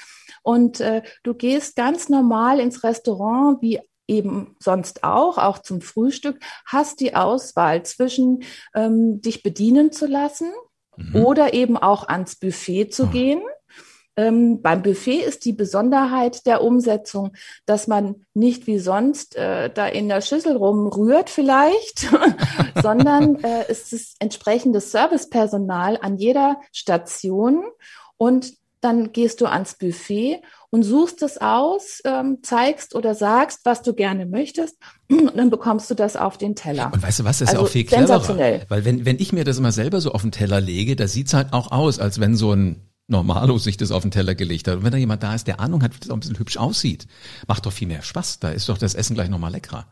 Und 0.44 0.80
äh, 0.80 1.02
du 1.24 1.34
gehst 1.34 1.76
ganz 1.76 2.10
normal 2.10 2.60
ins 2.60 2.84
Restaurant, 2.84 3.62
wie 3.62 3.80
eben 4.08 4.56
sonst 4.60 5.04
auch, 5.04 5.38
auch 5.38 5.60
zum 5.60 5.82
Frühstück, 5.82 6.40
hast 6.66 7.00
die 7.00 7.16
Auswahl 7.16 7.84
zwischen 7.84 8.44
ähm, 8.76 9.22
dich 9.22 9.42
bedienen 9.42 9.92
zu 9.92 10.06
lassen 10.06 10.52
mhm. 10.98 11.26
oder 11.26 11.54
eben 11.54 11.78
auch 11.78 12.08
ans 12.08 12.36
Buffet 12.36 12.90
zu 12.90 13.04
oh. 13.04 13.08
gehen. 13.08 13.42
Ähm, 14.18 14.62
beim 14.62 14.82
Buffet 14.82 15.20
ist 15.20 15.44
die 15.46 15.54
Besonderheit 15.54 16.46
der 16.46 16.64
Umsetzung, 16.64 17.34
dass 17.66 17.88
man 17.88 18.26
nicht 18.34 18.66
wie 18.66 18.80
sonst 18.80 19.36
äh, 19.36 19.70
da 19.70 19.88
in 19.88 20.08
der 20.08 20.22
Schüssel 20.22 20.56
rumrührt 20.56 21.30
vielleicht, 21.30 22.08
sondern 22.82 23.36
äh, 23.44 23.66
es 23.68 23.92
ist 23.92 24.16
entsprechendes 24.20 24.92
Servicepersonal 24.92 25.98
an 26.02 26.18
jeder 26.18 26.62
Station 26.72 27.64
und 28.18 28.54
dann 28.80 29.12
gehst 29.12 29.42
du 29.42 29.48
ans 29.48 29.78
Buffet 29.78 30.42
und 30.70 30.84
suchst 30.84 31.24
es 31.24 31.40
aus, 31.40 32.02
ähm, 32.06 32.38
zeigst 32.44 32.96
oder 32.96 33.16
sagst, 33.16 33.62
was 33.64 33.82
du 33.82 33.94
gerne 33.94 34.26
möchtest, 34.26 34.78
und 35.10 35.36
dann 35.36 35.50
bekommst 35.50 35.90
du 35.90 35.96
das 35.96 36.16
auf 36.16 36.38
den 36.38 36.56
Teller. 36.56 36.92
Und 36.94 37.02
weißt 37.02 37.20
du 37.20 37.24
was, 37.26 37.40
das 37.40 37.50
ist 37.50 37.56
also 37.56 37.62
ja 37.62 37.68
auch 37.68 37.72
viel 37.72 37.86
cleverer. 37.86 38.62
Weil 38.70 38.86
wenn, 38.86 39.04
wenn 39.04 39.20
ich 39.20 39.34
mir 39.34 39.44
das 39.44 39.58
immer 39.58 39.72
selber 39.72 40.00
so 40.00 40.12
auf 40.12 40.22
den 40.22 40.32
Teller 40.32 40.62
lege, 40.62 40.96
da 40.96 41.08
sieht's 41.08 41.34
halt 41.34 41.52
auch 41.52 41.72
aus, 41.72 42.00
als 42.00 42.20
wenn 42.20 42.36
so 42.36 42.54
ein 42.54 42.82
Normalo 43.08 43.58
sich 43.58 43.78
das 43.78 43.92
auf 43.92 44.02
den 44.02 44.12
Teller 44.12 44.36
gelegt 44.36 44.68
hat. 44.68 44.78
Und 44.78 44.84
wenn 44.84 44.92
da 44.92 44.98
jemand 44.98 45.24
da 45.24 45.36
ist, 45.36 45.48
der 45.48 45.60
Ahnung 45.60 45.84
hat, 45.84 45.94
wie 45.94 46.00
das 46.00 46.10
auch 46.10 46.16
ein 46.16 46.22
bisschen 46.22 46.40
hübsch 46.40 46.58
aussieht, 46.58 47.08
macht 47.48 47.66
doch 47.66 47.74
viel 47.74 47.88
mehr 47.88 48.02
Spaß. 48.02 48.40
Da 48.40 48.50
ist 48.50 48.70
doch 48.70 48.78
das 48.78 48.96
Essen 48.96 49.16
gleich 49.16 49.30
nochmal 49.30 49.52
leckerer. 49.52 49.86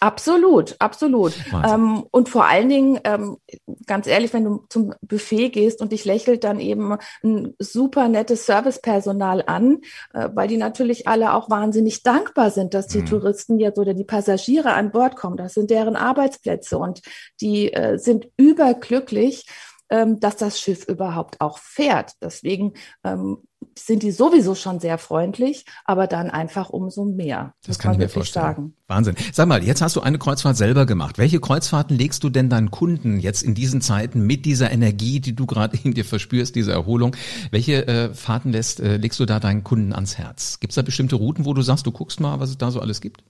Absolut, 0.00 0.76
absolut. 0.78 1.32
Ähm, 1.52 2.04
und 2.10 2.28
vor 2.28 2.44
allen 2.44 2.68
Dingen, 2.68 3.00
ähm, 3.04 3.38
ganz 3.86 4.06
ehrlich, 4.06 4.32
wenn 4.34 4.44
du 4.44 4.64
zum 4.68 4.92
Buffet 5.00 5.48
gehst 5.50 5.80
und 5.80 5.92
dich 5.92 6.04
lächelt 6.04 6.44
dann 6.44 6.60
eben 6.60 6.96
ein 7.24 7.54
super 7.58 8.08
nettes 8.08 8.44
Servicepersonal 8.44 9.44
an, 9.46 9.78
äh, 10.12 10.28
weil 10.34 10.48
die 10.48 10.58
natürlich 10.58 11.08
alle 11.08 11.32
auch 11.32 11.48
wahnsinnig 11.48 12.02
dankbar 12.02 12.50
sind, 12.50 12.74
dass 12.74 12.88
die 12.88 13.00
mhm. 13.00 13.06
Touristen 13.06 13.58
jetzt 13.58 13.78
oder 13.78 13.94
die 13.94 14.04
Passagiere 14.04 14.74
an 14.74 14.90
Bord 14.90 15.16
kommen. 15.16 15.38
Das 15.38 15.54
sind 15.54 15.70
deren 15.70 15.96
Arbeitsplätze 15.96 16.76
und 16.76 17.00
die 17.40 17.72
äh, 17.72 17.98
sind 17.98 18.28
überglücklich, 18.36 19.46
ähm, 19.90 20.20
dass 20.20 20.36
das 20.36 20.60
Schiff 20.60 20.84
überhaupt 20.84 21.40
auch 21.40 21.58
fährt. 21.58 22.12
Deswegen 22.20 22.74
ähm, 23.04 23.38
sind 23.78 24.02
die 24.02 24.10
sowieso 24.10 24.54
schon 24.54 24.80
sehr 24.80 24.98
freundlich, 24.98 25.64
aber 25.84 26.06
dann 26.06 26.30
einfach 26.30 26.70
umso 26.70 27.04
mehr. 27.04 27.54
Das 27.66 27.78
kann 27.78 27.92
ich 27.92 27.98
mir 27.98 28.08
vorstellen. 28.08 28.44
Sagen. 28.44 28.74
Wahnsinn. 28.86 29.16
Sag 29.32 29.48
mal, 29.48 29.62
jetzt 29.62 29.82
hast 29.82 29.96
du 29.96 30.00
eine 30.00 30.18
Kreuzfahrt 30.18 30.56
selber 30.56 30.86
gemacht. 30.86 31.18
Welche 31.18 31.40
Kreuzfahrten 31.40 31.96
legst 31.96 32.24
du 32.24 32.30
denn 32.30 32.48
deinen 32.48 32.70
Kunden 32.70 33.18
jetzt 33.18 33.42
in 33.42 33.54
diesen 33.54 33.80
Zeiten 33.80 34.26
mit 34.26 34.44
dieser 34.44 34.70
Energie, 34.70 35.20
die 35.20 35.34
du 35.34 35.46
gerade 35.46 35.78
in 35.82 35.94
dir 35.94 36.04
verspürst, 36.04 36.54
diese 36.54 36.72
Erholung? 36.72 37.16
Welche 37.50 37.86
äh, 37.86 38.14
Fahrten 38.14 38.52
lässt, 38.52 38.80
äh, 38.80 38.96
legst 38.96 39.20
du 39.20 39.26
da 39.26 39.40
deinen 39.40 39.64
Kunden 39.64 39.92
ans 39.92 40.18
Herz? 40.18 40.60
Gibt 40.60 40.72
es 40.72 40.76
da 40.76 40.82
bestimmte 40.82 41.16
Routen, 41.16 41.44
wo 41.44 41.54
du 41.54 41.62
sagst, 41.62 41.86
du 41.86 41.92
guckst 41.92 42.20
mal, 42.20 42.40
was 42.40 42.50
es 42.50 42.58
da 42.58 42.70
so 42.70 42.80
alles 42.80 43.00
gibt? 43.00 43.22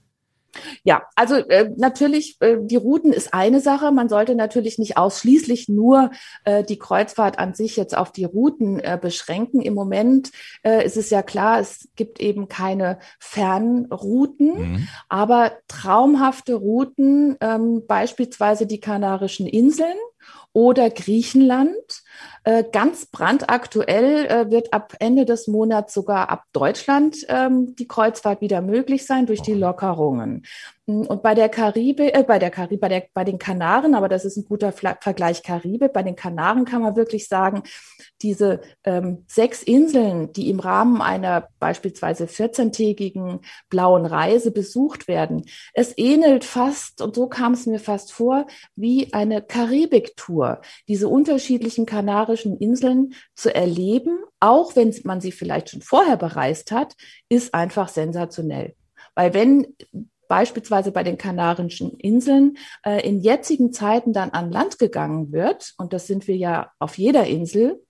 Ja, 0.83 1.03
also 1.15 1.35
äh, 1.35 1.69
natürlich, 1.77 2.37
äh, 2.39 2.57
die 2.59 2.75
Routen 2.75 3.13
ist 3.13 3.33
eine 3.33 3.61
Sache. 3.61 3.91
Man 3.91 4.09
sollte 4.09 4.35
natürlich 4.35 4.79
nicht 4.79 4.97
ausschließlich 4.97 5.69
nur 5.69 6.11
äh, 6.45 6.63
die 6.63 6.79
Kreuzfahrt 6.79 7.39
an 7.39 7.53
sich 7.53 7.77
jetzt 7.77 7.95
auf 7.95 8.11
die 8.11 8.25
Routen 8.25 8.79
äh, 8.79 8.97
beschränken. 8.99 9.61
Im 9.61 9.73
Moment 9.73 10.31
äh, 10.63 10.85
ist 10.85 10.97
es 10.97 11.09
ja 11.09 11.21
klar, 11.21 11.59
es 11.59 11.87
gibt 11.95 12.19
eben 12.19 12.47
keine 12.47 12.99
Fernrouten, 13.19 14.71
mhm. 14.71 14.87
aber 15.09 15.53
traumhafte 15.67 16.55
Routen, 16.55 17.37
ähm, 17.41 17.83
beispielsweise 17.87 18.65
die 18.65 18.79
Kanarischen 18.79 19.47
Inseln 19.47 19.97
oder 20.53 20.89
Griechenland. 20.89 22.03
Äh, 22.43 22.63
ganz 22.71 23.05
brandaktuell 23.05 24.25
äh, 24.25 24.49
wird 24.49 24.73
ab 24.73 24.95
Ende 24.99 25.25
des 25.25 25.47
Monats 25.47 25.93
sogar 25.93 26.29
ab 26.29 26.45
Deutschland 26.53 27.17
ähm, 27.27 27.75
die 27.75 27.87
Kreuzfahrt 27.87 28.41
wieder 28.41 28.61
möglich 28.61 29.05
sein 29.05 29.25
durch 29.25 29.41
die 29.41 29.53
Lockerungen. 29.53 30.45
Mm, 30.87 31.01
und 31.01 31.21
bei 31.21 31.35
der 31.35 31.49
Karibik, 31.49 32.15
äh, 32.17 32.23
bei 32.23 32.39
der 32.39 32.49
Karibik, 32.49 32.79
bei, 32.79 32.87
der, 32.87 33.03
bei 33.13 33.23
den 33.25 33.37
Kanaren, 33.37 33.93
aber 33.93 34.07
das 34.07 34.25
ist 34.25 34.37
ein 34.37 34.45
guter 34.45 34.71
Vergleich 34.71 35.43
Karibik, 35.43 35.93
bei 35.93 36.01
den 36.01 36.15
Kanaren 36.15 36.65
kann 36.65 36.81
man 36.81 36.95
wirklich 36.95 37.27
sagen, 37.27 37.63
diese 38.21 38.61
ähm, 38.85 39.25
sechs 39.27 39.63
Inseln, 39.63 40.31
die 40.31 40.49
im 40.49 40.59
Rahmen 40.59 41.01
einer 41.01 41.49
beispielsweise 41.59 42.25
14-tägigen 42.25 43.41
blauen 43.69 44.05
Reise 44.05 44.51
besucht 44.51 45.07
werden, 45.07 45.43
es 45.73 45.93
ähnelt 45.97 46.45
fast, 46.45 47.01
und 47.01 47.15
so 47.15 47.27
kam 47.27 47.53
es 47.53 47.65
mir 47.65 47.79
fast 47.79 48.13
vor, 48.13 48.47
wie 48.75 49.13
eine 49.13 49.41
Karibik-Tour, 49.41 50.61
diese 50.87 51.09
unterschiedlichen 51.09 51.85
kanarischen 51.85 52.57
Inseln 52.57 53.13
zu 53.35 53.53
erleben, 53.53 54.19
auch 54.39 54.75
wenn 54.75 54.95
man 55.03 55.19
sie 55.19 55.31
vielleicht 55.33 55.69
schon 55.69 55.81
vorher 55.81 56.15
bereist 56.17 56.71
hat, 56.71 56.95
ist 57.27 57.53
einfach 57.53 57.89
sensationell. 57.89 58.75
Weil 59.15 59.33
wenn 59.33 59.75
beispielsweise 60.27 60.91
bei 60.91 61.03
den 61.03 61.17
Kanarischen 61.17 61.97
Inseln 61.99 62.57
äh, 62.85 63.07
in 63.07 63.19
jetzigen 63.19 63.73
Zeiten 63.73 64.13
dann 64.13 64.31
an 64.31 64.51
Land 64.51 64.79
gegangen 64.79 65.31
wird, 65.31 65.73
und 65.77 65.93
das 65.93 66.07
sind 66.07 66.27
wir 66.27 66.35
ja 66.35 66.71
auf 66.79 66.97
jeder 66.97 67.25
Insel, 67.25 67.81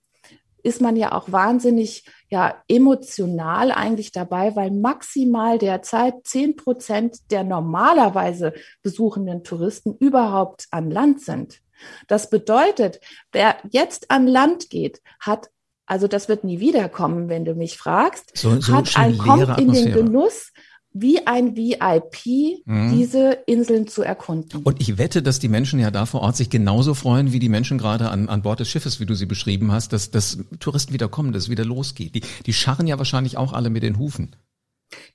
ist 0.62 0.80
man 0.80 0.96
ja 0.96 1.12
auch 1.12 1.30
wahnsinnig 1.30 2.04
ja 2.28 2.62
emotional 2.68 3.72
eigentlich 3.72 4.12
dabei, 4.12 4.54
weil 4.56 4.70
maximal 4.70 5.58
derzeit 5.58 6.14
zehn 6.24 6.56
Prozent 6.56 7.30
der 7.30 7.44
normalerweise 7.44 8.52
besuchenden 8.82 9.44
Touristen 9.44 9.96
überhaupt 9.98 10.66
an 10.70 10.90
Land 10.90 11.20
sind. 11.20 11.60
Das 12.08 12.28
bedeutet, 12.28 13.00
wer 13.32 13.56
jetzt 13.70 14.10
an 14.10 14.26
Land 14.26 14.68
geht, 14.68 15.00
hat 15.20 15.50
also 15.88 16.06
das 16.06 16.28
wird 16.28 16.44
nie 16.44 16.60
wiederkommen, 16.60 17.30
wenn 17.30 17.46
du 17.46 17.54
mich 17.54 17.78
fragst, 17.78 18.36
so, 18.36 18.60
so 18.60 18.74
hat 18.74 18.94
ein, 18.96 19.16
kommt 19.16 19.58
in 19.58 19.72
den 19.72 19.92
Genuss 19.92 20.52
wie 20.92 21.26
ein 21.26 21.56
VIP 21.56 22.64
mhm. 22.64 22.96
diese 22.96 23.38
Inseln 23.46 23.86
zu 23.86 24.02
erkunden. 24.02 24.62
Und 24.62 24.80
ich 24.80 24.98
wette, 24.98 25.22
dass 25.22 25.38
die 25.38 25.48
Menschen 25.48 25.78
ja 25.78 25.90
da 25.90 26.06
vor 26.06 26.22
Ort 26.22 26.36
sich 26.36 26.50
genauso 26.50 26.94
freuen, 26.94 27.32
wie 27.32 27.38
die 27.38 27.48
Menschen 27.48 27.78
gerade 27.78 28.10
an, 28.10 28.28
an 28.28 28.42
Bord 28.42 28.60
des 28.60 28.68
Schiffes, 28.68 28.98
wie 28.98 29.06
du 29.06 29.14
sie 29.14 29.26
beschrieben 29.26 29.70
hast, 29.72 29.92
dass, 29.92 30.10
dass 30.10 30.38
Touristen 30.60 30.92
wieder 30.92 31.08
kommen, 31.08 31.32
dass 31.32 31.44
es 31.44 31.50
wieder 31.50 31.64
losgeht. 31.64 32.14
Die, 32.14 32.22
die 32.46 32.52
scharren 32.52 32.86
ja 32.86 32.98
wahrscheinlich 32.98 33.36
auch 33.36 33.52
alle 33.52 33.70
mit 33.70 33.82
den 33.82 33.98
Hufen. 33.98 34.34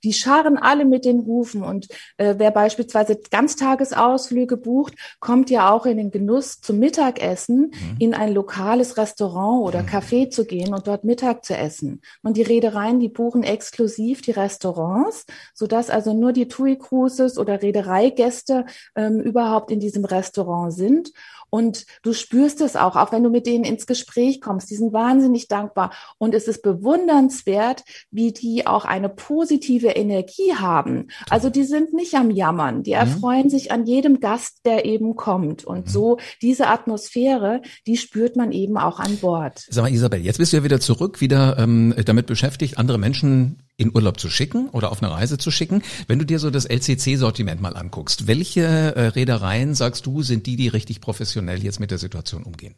Die 0.03 0.13
scharen 0.13 0.57
alle 0.57 0.85
mit 0.85 1.05
den 1.05 1.25
Hufen 1.25 1.63
und 1.63 1.87
äh, 2.17 2.35
wer 2.37 2.51
beispielsweise 2.51 3.19
Ganztagesausflüge 3.29 4.57
bucht, 4.57 4.95
kommt 5.19 5.49
ja 5.49 5.71
auch 5.71 5.85
in 5.85 5.97
den 5.97 6.11
Genuss 6.11 6.61
zum 6.61 6.79
Mittagessen 6.79 7.71
mhm. 7.71 7.95
in 7.99 8.13
ein 8.13 8.33
lokales 8.33 8.97
Restaurant 8.97 9.63
oder 9.63 9.83
mhm. 9.83 9.87
Café 9.87 10.29
zu 10.29 10.45
gehen 10.45 10.73
und 10.73 10.87
dort 10.87 11.03
Mittag 11.03 11.45
zu 11.45 11.55
essen. 11.55 12.01
Und 12.21 12.37
die 12.37 12.41
Reedereien, 12.41 12.99
die 12.99 13.09
buchen 13.09 13.43
exklusiv 13.43 14.21
die 14.21 14.31
Restaurants, 14.31 15.25
sodass 15.53 15.89
also 15.89 16.13
nur 16.13 16.33
die 16.33 16.47
TUI 16.47 16.77
Cruises 16.77 17.37
oder 17.37 17.61
Reedereigäste 17.61 18.65
ähm, 18.95 19.19
überhaupt 19.19 19.71
in 19.71 19.79
diesem 19.79 20.05
Restaurant 20.05 20.73
sind. 20.73 21.11
Und 21.53 21.85
du 22.01 22.13
spürst 22.13 22.61
es 22.61 22.75
auch, 22.75 22.95
auch 22.95 23.11
wenn 23.11 23.21
du 23.21 23.29
mit 23.29 23.45
denen 23.45 23.63
ins 23.63 23.85
Gespräch 23.85 24.41
kommst. 24.41 24.71
Die 24.71 24.75
sind 24.75 24.91
wahnsinnig 24.91 25.47
dankbar. 25.47 25.91
Und 26.17 26.33
es 26.33 26.47
ist 26.47 26.63
bewundernswert, 26.63 27.83
wie 28.09 28.31
die 28.31 28.65
auch 28.65 28.85
eine 28.85 29.07
positive 29.07 29.89
Energie 29.89 30.55
haben. 30.55 31.09
Also 31.29 31.51
die 31.51 31.63
sind 31.63 31.93
nicht 31.93 32.15
am 32.15 32.31
Jammern. 32.31 32.81
Die 32.81 32.93
mhm. 32.93 32.97
erfreuen 32.97 33.51
sich 33.51 33.71
an 33.71 33.85
jedem 33.85 34.19
Gast, 34.19 34.61
der 34.65 34.85
eben 34.85 35.15
kommt. 35.15 35.63
Und 35.63 35.85
mhm. 35.85 35.91
so 35.91 36.17
diese 36.41 36.69
Atmosphäre, 36.69 37.61
die 37.85 37.97
spürt 37.97 38.35
man 38.35 38.51
eben 38.51 38.79
auch 38.79 38.99
an 38.99 39.17
Bord. 39.17 39.63
Sag 39.69 39.83
mal, 39.83 39.93
Isabel, 39.93 40.21
jetzt 40.21 40.39
bist 40.39 40.53
du 40.53 40.57
ja 40.57 40.63
wieder 40.63 40.79
zurück, 40.79 41.21
wieder 41.21 41.59
ähm, 41.59 41.93
damit 42.03 42.25
beschäftigt, 42.25 42.79
andere 42.79 42.97
Menschen 42.97 43.59
in 43.77 43.91
Urlaub 43.93 44.19
zu 44.19 44.29
schicken 44.29 44.69
oder 44.69 44.91
auf 44.91 45.01
eine 45.01 45.11
Reise 45.11 45.37
zu 45.37 45.51
schicken. 45.51 45.83
Wenn 46.07 46.19
du 46.19 46.25
dir 46.25 46.39
so 46.39 46.49
das 46.49 46.65
LCC-Sortiment 46.65 47.61
mal 47.61 47.75
anguckst, 47.75 48.27
welche 48.27 48.61
äh, 48.61 49.07
Reedereien, 49.07 49.73
sagst 49.73 50.05
du, 50.05 50.21
sind 50.21 50.45
die, 50.45 50.55
die 50.55 50.67
richtig 50.67 51.01
professionell 51.01 51.63
jetzt 51.63 51.79
mit 51.79 51.91
der 51.91 51.97
Situation 51.97 52.43
umgehen? 52.43 52.75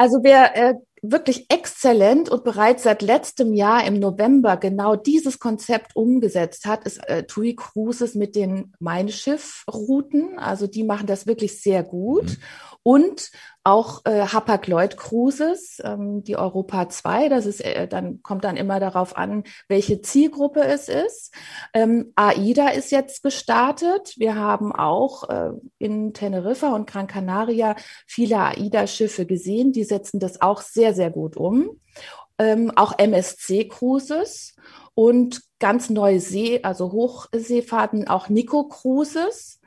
Also 0.00 0.20
wer 0.22 0.56
äh, 0.56 0.74
wirklich 1.02 1.44
exzellent 1.50 2.30
und 2.30 2.42
bereits 2.42 2.84
seit 2.84 3.02
letztem 3.02 3.52
Jahr 3.52 3.86
im 3.86 3.98
November 3.98 4.56
genau 4.56 4.96
dieses 4.96 5.38
Konzept 5.38 5.94
umgesetzt 5.94 6.64
hat, 6.64 6.86
ist 6.86 7.06
äh, 7.06 7.24
TUI 7.24 7.54
Cruises 7.54 8.14
mit 8.14 8.34
den 8.34 8.72
Mein 8.78 9.10
Schiff-Routen. 9.10 10.38
Also 10.38 10.66
die 10.66 10.84
machen 10.84 11.06
das 11.06 11.26
wirklich 11.26 11.60
sehr 11.60 11.82
gut. 11.82 12.24
Mhm. 12.24 12.36
Und 12.82 13.30
auch 13.62 14.06
äh, 14.06 14.26
Hapag-Lloyd 14.26 14.96
Cruises, 14.96 15.82
ähm, 15.84 16.24
die 16.24 16.36
Europa 16.36 16.88
2, 16.88 17.28
das 17.28 17.44
ist, 17.44 17.60
äh, 17.60 17.86
dann 17.86 18.22
kommt 18.22 18.44
dann 18.44 18.56
immer 18.56 18.80
darauf 18.80 19.16
an, 19.18 19.44
welche 19.68 20.00
Zielgruppe 20.00 20.64
es 20.64 20.88
ist. 20.88 21.34
Ähm, 21.74 22.12
AIDA 22.16 22.68
ist 22.68 22.90
jetzt 22.90 23.22
gestartet. 23.22 24.14
Wir 24.16 24.34
haben 24.34 24.74
auch 24.74 25.28
äh, 25.28 25.50
in 25.78 26.14
Teneriffa 26.14 26.74
und 26.74 26.88
Gran 26.88 27.06
Canaria 27.06 27.76
viele 28.06 28.38
AIDA-Schiffe 28.38 29.26
gesehen. 29.26 29.72
Die 29.72 29.84
setzen 29.84 30.18
das 30.18 30.40
auch 30.40 30.62
sehr, 30.62 30.94
sehr 30.94 31.10
gut 31.10 31.36
um. 31.36 31.80
Ähm, 32.38 32.72
auch 32.74 32.98
MSC 32.98 33.68
Cruises 33.68 34.54
und 34.94 35.42
ganz 35.58 35.90
neue 35.90 36.20
See, 36.20 36.60
also 36.62 36.92
Hochseefahrten, 36.92 38.08
auch 38.08 38.30
Nico 38.30 38.66
Cruises 38.68 39.59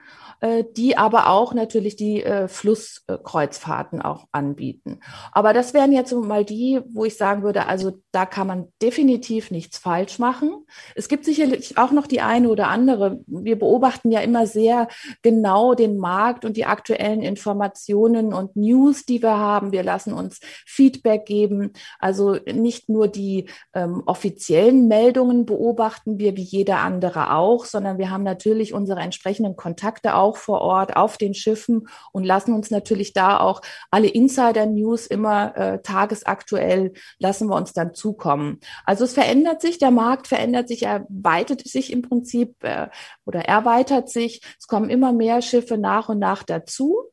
die 0.75 0.97
aber 0.97 1.29
auch 1.29 1.53
natürlich 1.53 1.95
die 1.95 2.21
äh, 2.21 2.49
Flusskreuzfahrten 2.49 4.01
auch 4.01 4.27
anbieten. 4.31 4.99
Aber 5.31 5.53
das 5.53 5.73
wären 5.73 5.93
jetzt 5.93 6.11
mal 6.13 6.43
die, 6.43 6.81
wo 6.91 7.05
ich 7.05 7.15
sagen 7.15 7.43
würde, 7.43 7.67
also 7.67 7.99
da 8.11 8.25
kann 8.25 8.47
man 8.47 8.67
definitiv 8.81 9.51
nichts 9.51 9.77
falsch 9.77 10.19
machen. 10.19 10.65
Es 10.95 11.07
gibt 11.07 11.23
sicherlich 11.23 11.77
auch 11.77 11.91
noch 11.91 12.07
die 12.07 12.19
eine 12.19 12.49
oder 12.49 12.67
andere. 12.67 13.21
Wir 13.25 13.57
beobachten 13.57 14.11
ja 14.11 14.19
immer 14.19 14.45
sehr 14.45 14.89
genau 15.21 15.75
den 15.75 15.97
Markt 15.97 16.43
und 16.43 16.57
die 16.57 16.65
aktuellen 16.65 17.21
Informationen 17.21 18.33
und 18.33 18.55
News, 18.57 19.05
die 19.05 19.21
wir 19.21 19.37
haben. 19.37 19.71
Wir 19.71 19.83
lassen 19.83 20.13
uns 20.13 20.39
Feedback 20.65 21.25
geben. 21.25 21.71
Also 21.99 22.37
nicht 22.51 22.89
nur 22.89 23.07
die 23.07 23.49
ähm, 23.73 24.03
offiziellen 24.05 24.87
Meldungen 24.89 25.45
beobachten 25.45 26.19
wir 26.19 26.35
wie 26.35 26.43
jeder 26.43 26.79
andere 26.79 27.33
auch, 27.33 27.63
sondern 27.63 27.97
wir 27.97 28.09
haben 28.09 28.23
natürlich 28.23 28.73
unsere 28.73 28.99
entsprechenden 28.99 29.55
Kontakte 29.55 30.15
auch 30.15 30.32
auch 30.33 30.37
vor 30.37 30.61
Ort 30.61 30.95
auf 30.95 31.17
den 31.17 31.33
Schiffen 31.33 31.87
und 32.11 32.23
lassen 32.23 32.53
uns 32.53 32.71
natürlich 32.71 33.13
da 33.13 33.39
auch 33.39 33.61
alle 33.91 34.07
Insider-News 34.07 35.07
immer 35.07 35.55
äh, 35.55 35.81
tagesaktuell, 35.81 36.93
lassen 37.19 37.47
wir 37.47 37.55
uns 37.55 37.73
dann 37.73 37.93
zukommen. 37.93 38.59
Also 38.85 39.03
es 39.03 39.13
verändert 39.13 39.61
sich, 39.61 39.77
der 39.77 39.91
Markt 39.91 40.27
verändert 40.27 40.67
sich, 40.67 40.83
er 40.83 41.05
weitet 41.09 41.67
sich 41.67 41.91
im 41.91 42.01
Prinzip 42.01 42.55
äh, 42.63 42.87
oder 43.25 43.41
erweitert 43.41 44.09
sich. 44.09 44.41
Es 44.59 44.67
kommen 44.67 44.89
immer 44.89 45.13
mehr 45.13 45.41
Schiffe 45.41 45.77
nach 45.77 46.09
und 46.09 46.19
nach 46.19 46.43
dazu. 46.43 47.09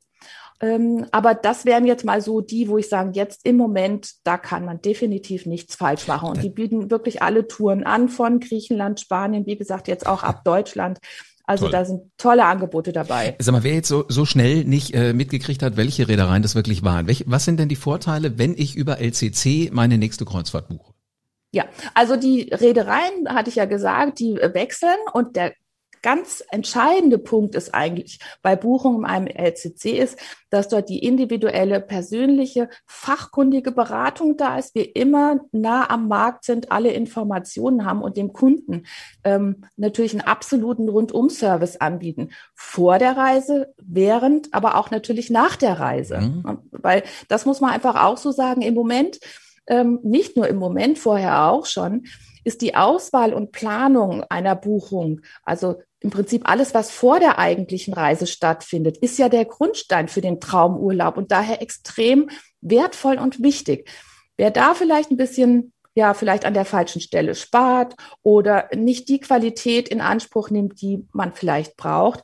Ähm, 0.62 1.06
aber 1.10 1.34
das 1.34 1.64
wären 1.64 1.86
jetzt 1.86 2.04
mal 2.04 2.20
so 2.20 2.42
die, 2.42 2.68
wo 2.68 2.76
ich 2.76 2.88
sage, 2.88 3.12
jetzt 3.14 3.46
im 3.46 3.56
Moment, 3.56 4.10
da 4.24 4.36
kann 4.36 4.66
man 4.66 4.82
definitiv 4.82 5.46
nichts 5.46 5.74
falsch 5.74 6.06
machen. 6.06 6.28
Und 6.28 6.42
die 6.42 6.50
bieten 6.50 6.90
wirklich 6.90 7.22
alle 7.22 7.48
Touren 7.48 7.84
an 7.84 8.10
von 8.10 8.40
Griechenland, 8.40 9.00
Spanien, 9.00 9.46
wie 9.46 9.56
gesagt, 9.56 9.88
jetzt 9.88 10.06
auch 10.06 10.22
ab 10.22 10.44
Deutschland. 10.44 10.98
Also 11.50 11.64
Toll. 11.64 11.72
da 11.72 11.84
sind 11.84 12.02
tolle 12.16 12.44
Angebote 12.44 12.92
dabei. 12.92 13.34
Sag 13.40 13.50
mal, 13.50 13.64
wer 13.64 13.74
jetzt 13.74 13.88
so, 13.88 14.04
so 14.06 14.24
schnell 14.24 14.62
nicht 14.62 14.94
äh, 14.94 15.12
mitgekriegt 15.12 15.64
hat, 15.64 15.76
welche 15.76 16.06
Reedereien 16.06 16.42
das 16.42 16.54
wirklich 16.54 16.84
waren, 16.84 17.08
welche, 17.08 17.24
was 17.26 17.44
sind 17.44 17.58
denn 17.58 17.68
die 17.68 17.74
Vorteile, 17.74 18.38
wenn 18.38 18.54
ich 18.56 18.76
über 18.76 19.00
LCC 19.00 19.68
meine 19.72 19.98
nächste 19.98 20.24
Kreuzfahrt 20.24 20.68
buche? 20.68 20.92
Ja, 21.52 21.64
also 21.92 22.14
die 22.14 22.42
Reedereien, 22.52 23.28
hatte 23.28 23.50
ich 23.50 23.56
ja 23.56 23.64
gesagt, 23.64 24.20
die 24.20 24.36
wechseln 24.36 24.94
und 25.12 25.34
der 25.34 25.52
ganz 26.02 26.42
entscheidende 26.50 27.18
Punkt 27.18 27.54
ist 27.54 27.74
eigentlich 27.74 28.18
bei 28.42 28.56
Buchungen 28.56 28.98
im 28.98 29.04
einem 29.04 29.26
LCC 29.26 29.98
ist, 29.98 30.18
dass 30.50 30.68
dort 30.68 30.88
die 30.88 31.00
individuelle, 31.00 31.80
persönliche, 31.80 32.68
fachkundige 32.86 33.72
Beratung 33.72 34.36
da 34.36 34.58
ist. 34.58 34.74
Wir 34.74 34.96
immer 34.96 35.40
nah 35.52 35.88
am 35.90 36.08
Markt 36.08 36.44
sind, 36.44 36.72
alle 36.72 36.90
Informationen 36.90 37.84
haben 37.84 38.02
und 38.02 38.16
dem 38.16 38.32
Kunden 38.32 38.84
ähm, 39.24 39.64
natürlich 39.76 40.12
einen 40.12 40.26
absoluten 40.26 40.88
Rundum-Service 40.88 41.76
anbieten. 41.76 42.30
Vor 42.54 42.98
der 42.98 43.16
Reise, 43.16 43.72
während, 43.82 44.52
aber 44.52 44.76
auch 44.76 44.90
natürlich 44.90 45.30
nach 45.30 45.56
der 45.56 45.78
Reise. 45.78 46.20
Mhm. 46.20 46.58
Weil 46.70 47.02
das 47.28 47.46
muss 47.46 47.60
man 47.60 47.70
einfach 47.70 48.02
auch 48.02 48.16
so 48.16 48.32
sagen, 48.32 48.62
im 48.62 48.74
Moment, 48.74 49.18
ähm, 49.66 50.00
nicht 50.02 50.36
nur 50.36 50.48
im 50.48 50.56
Moment, 50.56 50.98
vorher 50.98 51.48
auch 51.48 51.66
schon, 51.66 52.04
ist 52.44 52.62
die 52.62 52.74
Auswahl 52.74 53.32
und 53.32 53.52
Planung 53.52 54.24
einer 54.28 54.56
Buchung, 54.56 55.20
also 55.44 55.76
im 56.00 56.10
Prinzip 56.10 56.48
alles, 56.48 56.74
was 56.74 56.90
vor 56.90 57.20
der 57.20 57.38
eigentlichen 57.38 57.94
Reise 57.94 58.26
stattfindet, 58.26 58.96
ist 58.98 59.18
ja 59.18 59.28
der 59.28 59.44
Grundstein 59.44 60.08
für 60.08 60.20
den 60.20 60.40
Traumurlaub 60.40 61.16
und 61.16 61.30
daher 61.30 61.60
extrem 61.62 62.30
wertvoll 62.60 63.18
und 63.18 63.42
wichtig. 63.42 63.88
Wer 64.36 64.50
da 64.50 64.74
vielleicht 64.74 65.10
ein 65.10 65.18
bisschen 65.18 65.72
ja, 65.94 66.14
vielleicht 66.14 66.44
an 66.44 66.54
der 66.54 66.64
falschen 66.64 67.00
Stelle 67.00 67.34
spart 67.34 67.94
oder 68.22 68.68
nicht 68.74 69.08
die 69.08 69.20
Qualität 69.20 69.88
in 69.88 70.00
Anspruch 70.00 70.50
nimmt, 70.50 70.80
die 70.80 71.06
man 71.12 71.32
vielleicht 71.32 71.76
braucht, 71.76 72.22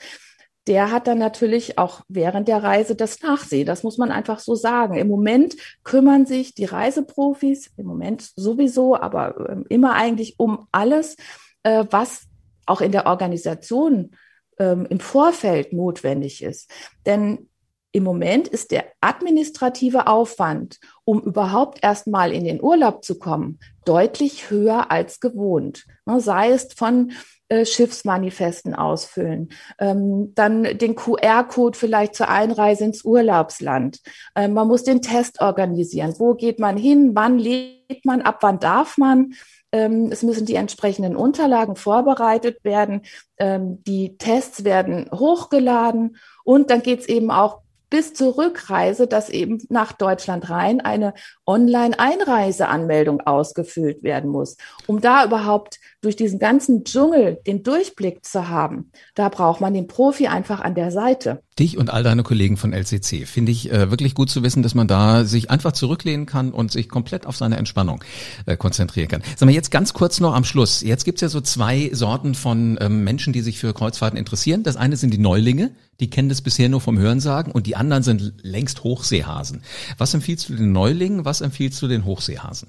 der 0.66 0.90
hat 0.90 1.06
dann 1.06 1.18
natürlich 1.18 1.78
auch 1.78 2.02
während 2.08 2.48
der 2.48 2.62
Reise 2.62 2.96
das 2.96 3.20
Nachsehen. 3.22 3.66
Das 3.66 3.82
muss 3.82 3.98
man 3.98 4.10
einfach 4.10 4.40
so 4.40 4.54
sagen. 4.54 4.96
Im 4.96 5.08
Moment 5.08 5.56
kümmern 5.84 6.26
sich 6.26 6.54
die 6.54 6.64
Reiseprofis, 6.64 7.70
im 7.76 7.86
Moment 7.86 8.30
sowieso, 8.34 8.96
aber 8.96 9.48
ähm, 9.48 9.64
immer 9.68 9.94
eigentlich 9.94 10.34
um 10.38 10.66
alles, 10.72 11.16
äh, 11.62 11.84
was 11.90 12.26
auch 12.66 12.80
in 12.80 12.92
der 12.92 13.06
Organisation 13.06 14.16
ähm, 14.58 14.86
im 14.88 15.00
Vorfeld 15.00 15.72
notwendig 15.72 16.42
ist. 16.42 16.70
Denn 17.04 17.48
im 17.92 18.04
Moment 18.04 18.46
ist 18.46 18.72
der 18.72 18.84
administrative 19.00 20.06
Aufwand, 20.06 20.80
um 21.04 21.22
überhaupt 21.22 21.78
erst 21.80 22.06
mal 22.06 22.30
in 22.30 22.44
den 22.44 22.62
Urlaub 22.62 23.02
zu 23.02 23.18
kommen, 23.18 23.58
deutlich 23.86 24.50
höher 24.50 24.90
als 24.90 25.18
gewohnt. 25.18 25.86
Ne, 26.04 26.20
sei 26.20 26.50
es 26.50 26.68
von 26.74 27.12
äh, 27.48 27.64
Schiffsmanifesten 27.64 28.74
ausfüllen, 28.74 29.48
ähm, 29.78 30.34
dann 30.34 30.64
den 30.64 30.94
QR-Code 30.94 31.78
vielleicht 31.78 32.16
zur 32.16 32.28
Einreise 32.28 32.84
ins 32.84 33.02
Urlaubsland. 33.02 34.00
Ähm, 34.34 34.52
man 34.52 34.68
muss 34.68 34.82
den 34.82 35.00
Test 35.00 35.40
organisieren. 35.40 36.16
Wo 36.18 36.34
geht 36.34 36.58
man 36.58 36.76
hin? 36.76 37.12
Wann 37.14 37.38
lädt 37.38 38.04
man? 38.04 38.20
Ab 38.20 38.38
wann 38.42 38.58
darf 38.58 38.98
man? 38.98 39.32
Ähm, 39.72 40.10
es 40.12 40.22
müssen 40.22 40.46
die 40.46 40.54
entsprechenden 40.54 41.16
Unterlagen 41.16 41.76
vorbereitet 41.76 42.64
werden. 42.64 43.02
Ähm, 43.38 43.82
die 43.84 44.16
Tests 44.18 44.64
werden 44.64 45.10
hochgeladen 45.12 46.16
und 46.44 46.70
dann 46.70 46.82
geht 46.82 47.00
es 47.00 47.08
eben 47.08 47.30
auch 47.30 47.60
bis 47.90 48.14
zur 48.14 48.36
Rückreise, 48.36 49.06
dass 49.06 49.30
eben 49.30 49.62
nach 49.68 49.92
Deutschland 49.92 50.50
rein 50.50 50.80
eine 50.80 51.14
Online-Einreiseanmeldung 51.46 53.20
ausgefüllt 53.20 54.02
werden 54.02 54.30
muss. 54.30 54.56
Um 54.86 55.00
da 55.00 55.24
überhaupt 55.24 55.78
durch 56.06 56.14
diesen 56.14 56.38
ganzen 56.38 56.84
Dschungel 56.84 57.40
den 57.48 57.64
Durchblick 57.64 58.24
zu 58.24 58.48
haben, 58.48 58.92
da 59.16 59.28
braucht 59.28 59.60
man 59.60 59.74
den 59.74 59.88
Profi 59.88 60.28
einfach 60.28 60.60
an 60.60 60.76
der 60.76 60.92
Seite. 60.92 61.42
Dich 61.58 61.78
und 61.78 61.90
all 61.90 62.04
deine 62.04 62.22
Kollegen 62.22 62.56
von 62.56 62.72
LCC 62.72 63.26
finde 63.26 63.50
ich 63.50 63.72
äh, 63.72 63.90
wirklich 63.90 64.14
gut 64.14 64.30
zu 64.30 64.44
wissen, 64.44 64.62
dass 64.62 64.76
man 64.76 64.86
da 64.86 65.24
sich 65.24 65.50
einfach 65.50 65.72
zurücklehnen 65.72 66.24
kann 66.24 66.52
und 66.52 66.70
sich 66.70 66.88
komplett 66.88 67.26
auf 67.26 67.36
seine 67.36 67.56
Entspannung 67.56 68.04
äh, 68.46 68.56
konzentrieren 68.56 69.08
kann. 69.08 69.22
Sag 69.36 69.46
mal 69.46 69.52
jetzt 69.52 69.72
ganz 69.72 69.94
kurz 69.94 70.20
noch 70.20 70.32
am 70.32 70.44
Schluss. 70.44 70.80
Jetzt 70.80 71.04
gibt's 71.04 71.22
ja 71.22 71.28
so 71.28 71.40
zwei 71.40 71.90
Sorten 71.92 72.36
von 72.36 72.78
ähm, 72.80 73.02
Menschen, 73.02 73.32
die 73.32 73.40
sich 73.40 73.58
für 73.58 73.74
Kreuzfahrten 73.74 74.16
interessieren. 74.16 74.62
Das 74.62 74.76
eine 74.76 74.96
sind 74.96 75.12
die 75.12 75.18
Neulinge, 75.18 75.72
die 75.98 76.08
kennen 76.08 76.28
das 76.28 76.40
bisher 76.40 76.68
nur 76.68 76.80
vom 76.80 77.00
Hörensagen 77.00 77.50
und 77.50 77.66
die 77.66 77.74
anderen 77.74 78.04
sind 78.04 78.34
längst 78.42 78.84
Hochseehasen. 78.84 79.62
Was 79.98 80.14
empfiehlst 80.14 80.48
du 80.50 80.54
den 80.54 80.70
Neulingen? 80.70 81.24
Was 81.24 81.40
empfiehlst 81.40 81.82
du 81.82 81.88
den 81.88 82.04
Hochseehasen? 82.04 82.68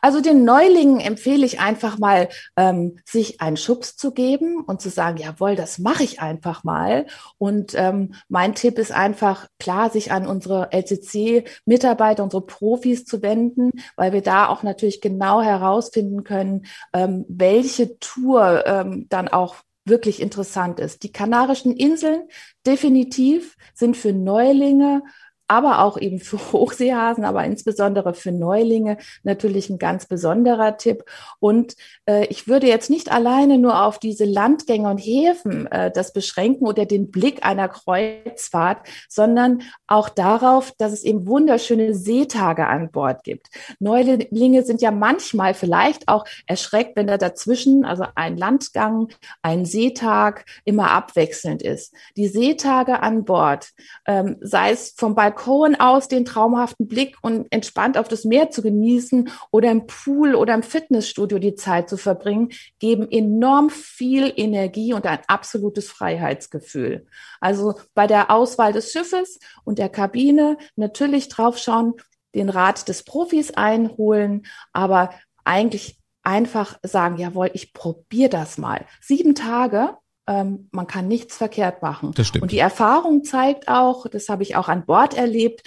Also 0.00 0.20
den 0.20 0.44
Neulingen 0.44 1.00
empfehle 1.00 1.44
ich 1.44 1.60
einfach 1.60 1.98
mal, 1.98 2.28
ähm, 2.56 2.98
sich 3.04 3.40
einen 3.40 3.56
Schubs 3.56 3.96
zu 3.96 4.12
geben 4.12 4.60
und 4.60 4.80
zu 4.80 4.90
sagen, 4.90 5.18
jawohl, 5.18 5.56
das 5.56 5.78
mache 5.78 6.04
ich 6.04 6.20
einfach 6.20 6.62
mal. 6.62 7.06
Und 7.38 7.74
ähm, 7.74 8.14
mein 8.28 8.54
Tipp 8.54 8.78
ist 8.78 8.92
einfach, 8.92 9.48
klar, 9.58 9.90
sich 9.90 10.12
an 10.12 10.26
unsere 10.26 10.72
LCC-Mitarbeiter, 10.72 12.22
unsere 12.22 12.46
Profis 12.46 13.04
zu 13.04 13.22
wenden, 13.22 13.72
weil 13.96 14.12
wir 14.12 14.22
da 14.22 14.48
auch 14.48 14.62
natürlich 14.62 15.00
genau 15.00 15.42
herausfinden 15.42 16.22
können, 16.22 16.66
ähm, 16.92 17.24
welche 17.28 17.98
Tour 17.98 18.64
ähm, 18.66 19.06
dann 19.08 19.28
auch 19.28 19.56
wirklich 19.84 20.20
interessant 20.20 20.80
ist. 20.80 21.02
Die 21.02 21.12
Kanarischen 21.12 21.74
Inseln 21.74 22.28
definitiv 22.66 23.56
sind 23.74 23.96
für 23.96 24.12
Neulinge 24.12 25.02
aber 25.48 25.80
auch 25.80 25.98
eben 25.98 26.18
für 26.18 26.38
Hochseehasen, 26.52 27.24
aber 27.24 27.44
insbesondere 27.44 28.14
für 28.14 28.32
Neulinge 28.32 28.98
natürlich 29.22 29.70
ein 29.70 29.78
ganz 29.78 30.06
besonderer 30.06 30.76
Tipp. 30.76 31.04
Und 31.38 31.76
äh, 32.06 32.26
ich 32.26 32.48
würde 32.48 32.66
jetzt 32.66 32.90
nicht 32.90 33.10
alleine 33.10 33.58
nur 33.58 33.82
auf 33.84 33.98
diese 33.98 34.24
Landgänge 34.24 34.90
und 34.90 34.98
Häfen 34.98 35.66
äh, 35.66 35.90
das 35.90 36.12
beschränken 36.12 36.66
oder 36.66 36.86
den 36.86 37.10
Blick 37.10 37.44
einer 37.44 37.68
Kreuzfahrt, 37.68 38.86
sondern 39.08 39.62
auch 39.86 40.08
darauf, 40.08 40.72
dass 40.78 40.92
es 40.92 41.04
eben 41.04 41.26
wunderschöne 41.26 41.94
Seetage 41.94 42.66
an 42.66 42.90
Bord 42.90 43.24
gibt. 43.24 43.48
Neulinge 43.78 44.62
sind 44.64 44.82
ja 44.82 44.90
manchmal 44.90 45.54
vielleicht 45.54 46.08
auch 46.08 46.24
erschreckt, 46.46 46.96
wenn 46.96 47.06
da 47.06 47.18
dazwischen, 47.18 47.84
also 47.84 48.04
ein 48.14 48.36
Landgang, 48.36 49.08
ein 49.42 49.64
Seetag 49.64 50.44
immer 50.64 50.90
abwechselnd 50.90 51.62
ist. 51.62 51.94
Die 52.16 52.28
Seetage 52.28 53.00
an 53.00 53.24
Bord, 53.24 53.70
ähm, 54.06 54.36
sei 54.40 54.72
es 54.72 54.94
vom 54.96 55.14
Balkon 55.14 55.35
Balkon 55.36 55.74
aus 55.76 56.08
den 56.08 56.24
traumhaften 56.24 56.88
Blick 56.88 57.16
und 57.22 57.46
entspannt 57.50 57.98
auf 57.98 58.08
das 58.08 58.24
Meer 58.24 58.50
zu 58.50 58.62
genießen 58.62 59.30
oder 59.50 59.70
im 59.70 59.86
Pool 59.86 60.34
oder 60.34 60.54
im 60.54 60.62
Fitnessstudio 60.62 61.38
die 61.38 61.54
Zeit 61.54 61.88
zu 61.88 61.96
verbringen, 61.96 62.50
geben 62.78 63.06
enorm 63.10 63.70
viel 63.70 64.32
Energie 64.36 64.94
und 64.94 65.06
ein 65.06 65.20
absolutes 65.28 65.90
Freiheitsgefühl. 65.90 67.06
Also 67.40 67.74
bei 67.94 68.06
der 68.06 68.30
Auswahl 68.30 68.72
des 68.72 68.92
Schiffes 68.92 69.38
und 69.64 69.78
der 69.78 69.88
Kabine 69.88 70.56
natürlich 70.74 71.28
draufschauen, 71.28 71.94
den 72.34 72.48
Rat 72.48 72.88
des 72.88 73.04
Profis 73.04 73.52
einholen, 73.52 74.46
aber 74.72 75.10
eigentlich 75.44 75.98
einfach 76.22 76.78
sagen, 76.82 77.18
jawohl, 77.18 77.50
ich 77.52 77.72
probiere 77.72 78.30
das 78.30 78.58
mal. 78.58 78.84
Sieben 79.00 79.34
Tage 79.34 79.96
ähm, 80.26 80.68
man 80.72 80.86
kann 80.86 81.08
nichts 81.08 81.36
verkehrt 81.36 81.82
machen. 81.82 82.12
Das 82.14 82.26
stimmt. 82.26 82.42
Und 82.42 82.52
die 82.52 82.58
Erfahrung 82.58 83.24
zeigt 83.24 83.68
auch, 83.68 84.06
das 84.08 84.28
habe 84.28 84.42
ich 84.42 84.56
auch 84.56 84.68
an 84.68 84.86
Bord 84.86 85.14
erlebt, 85.14 85.62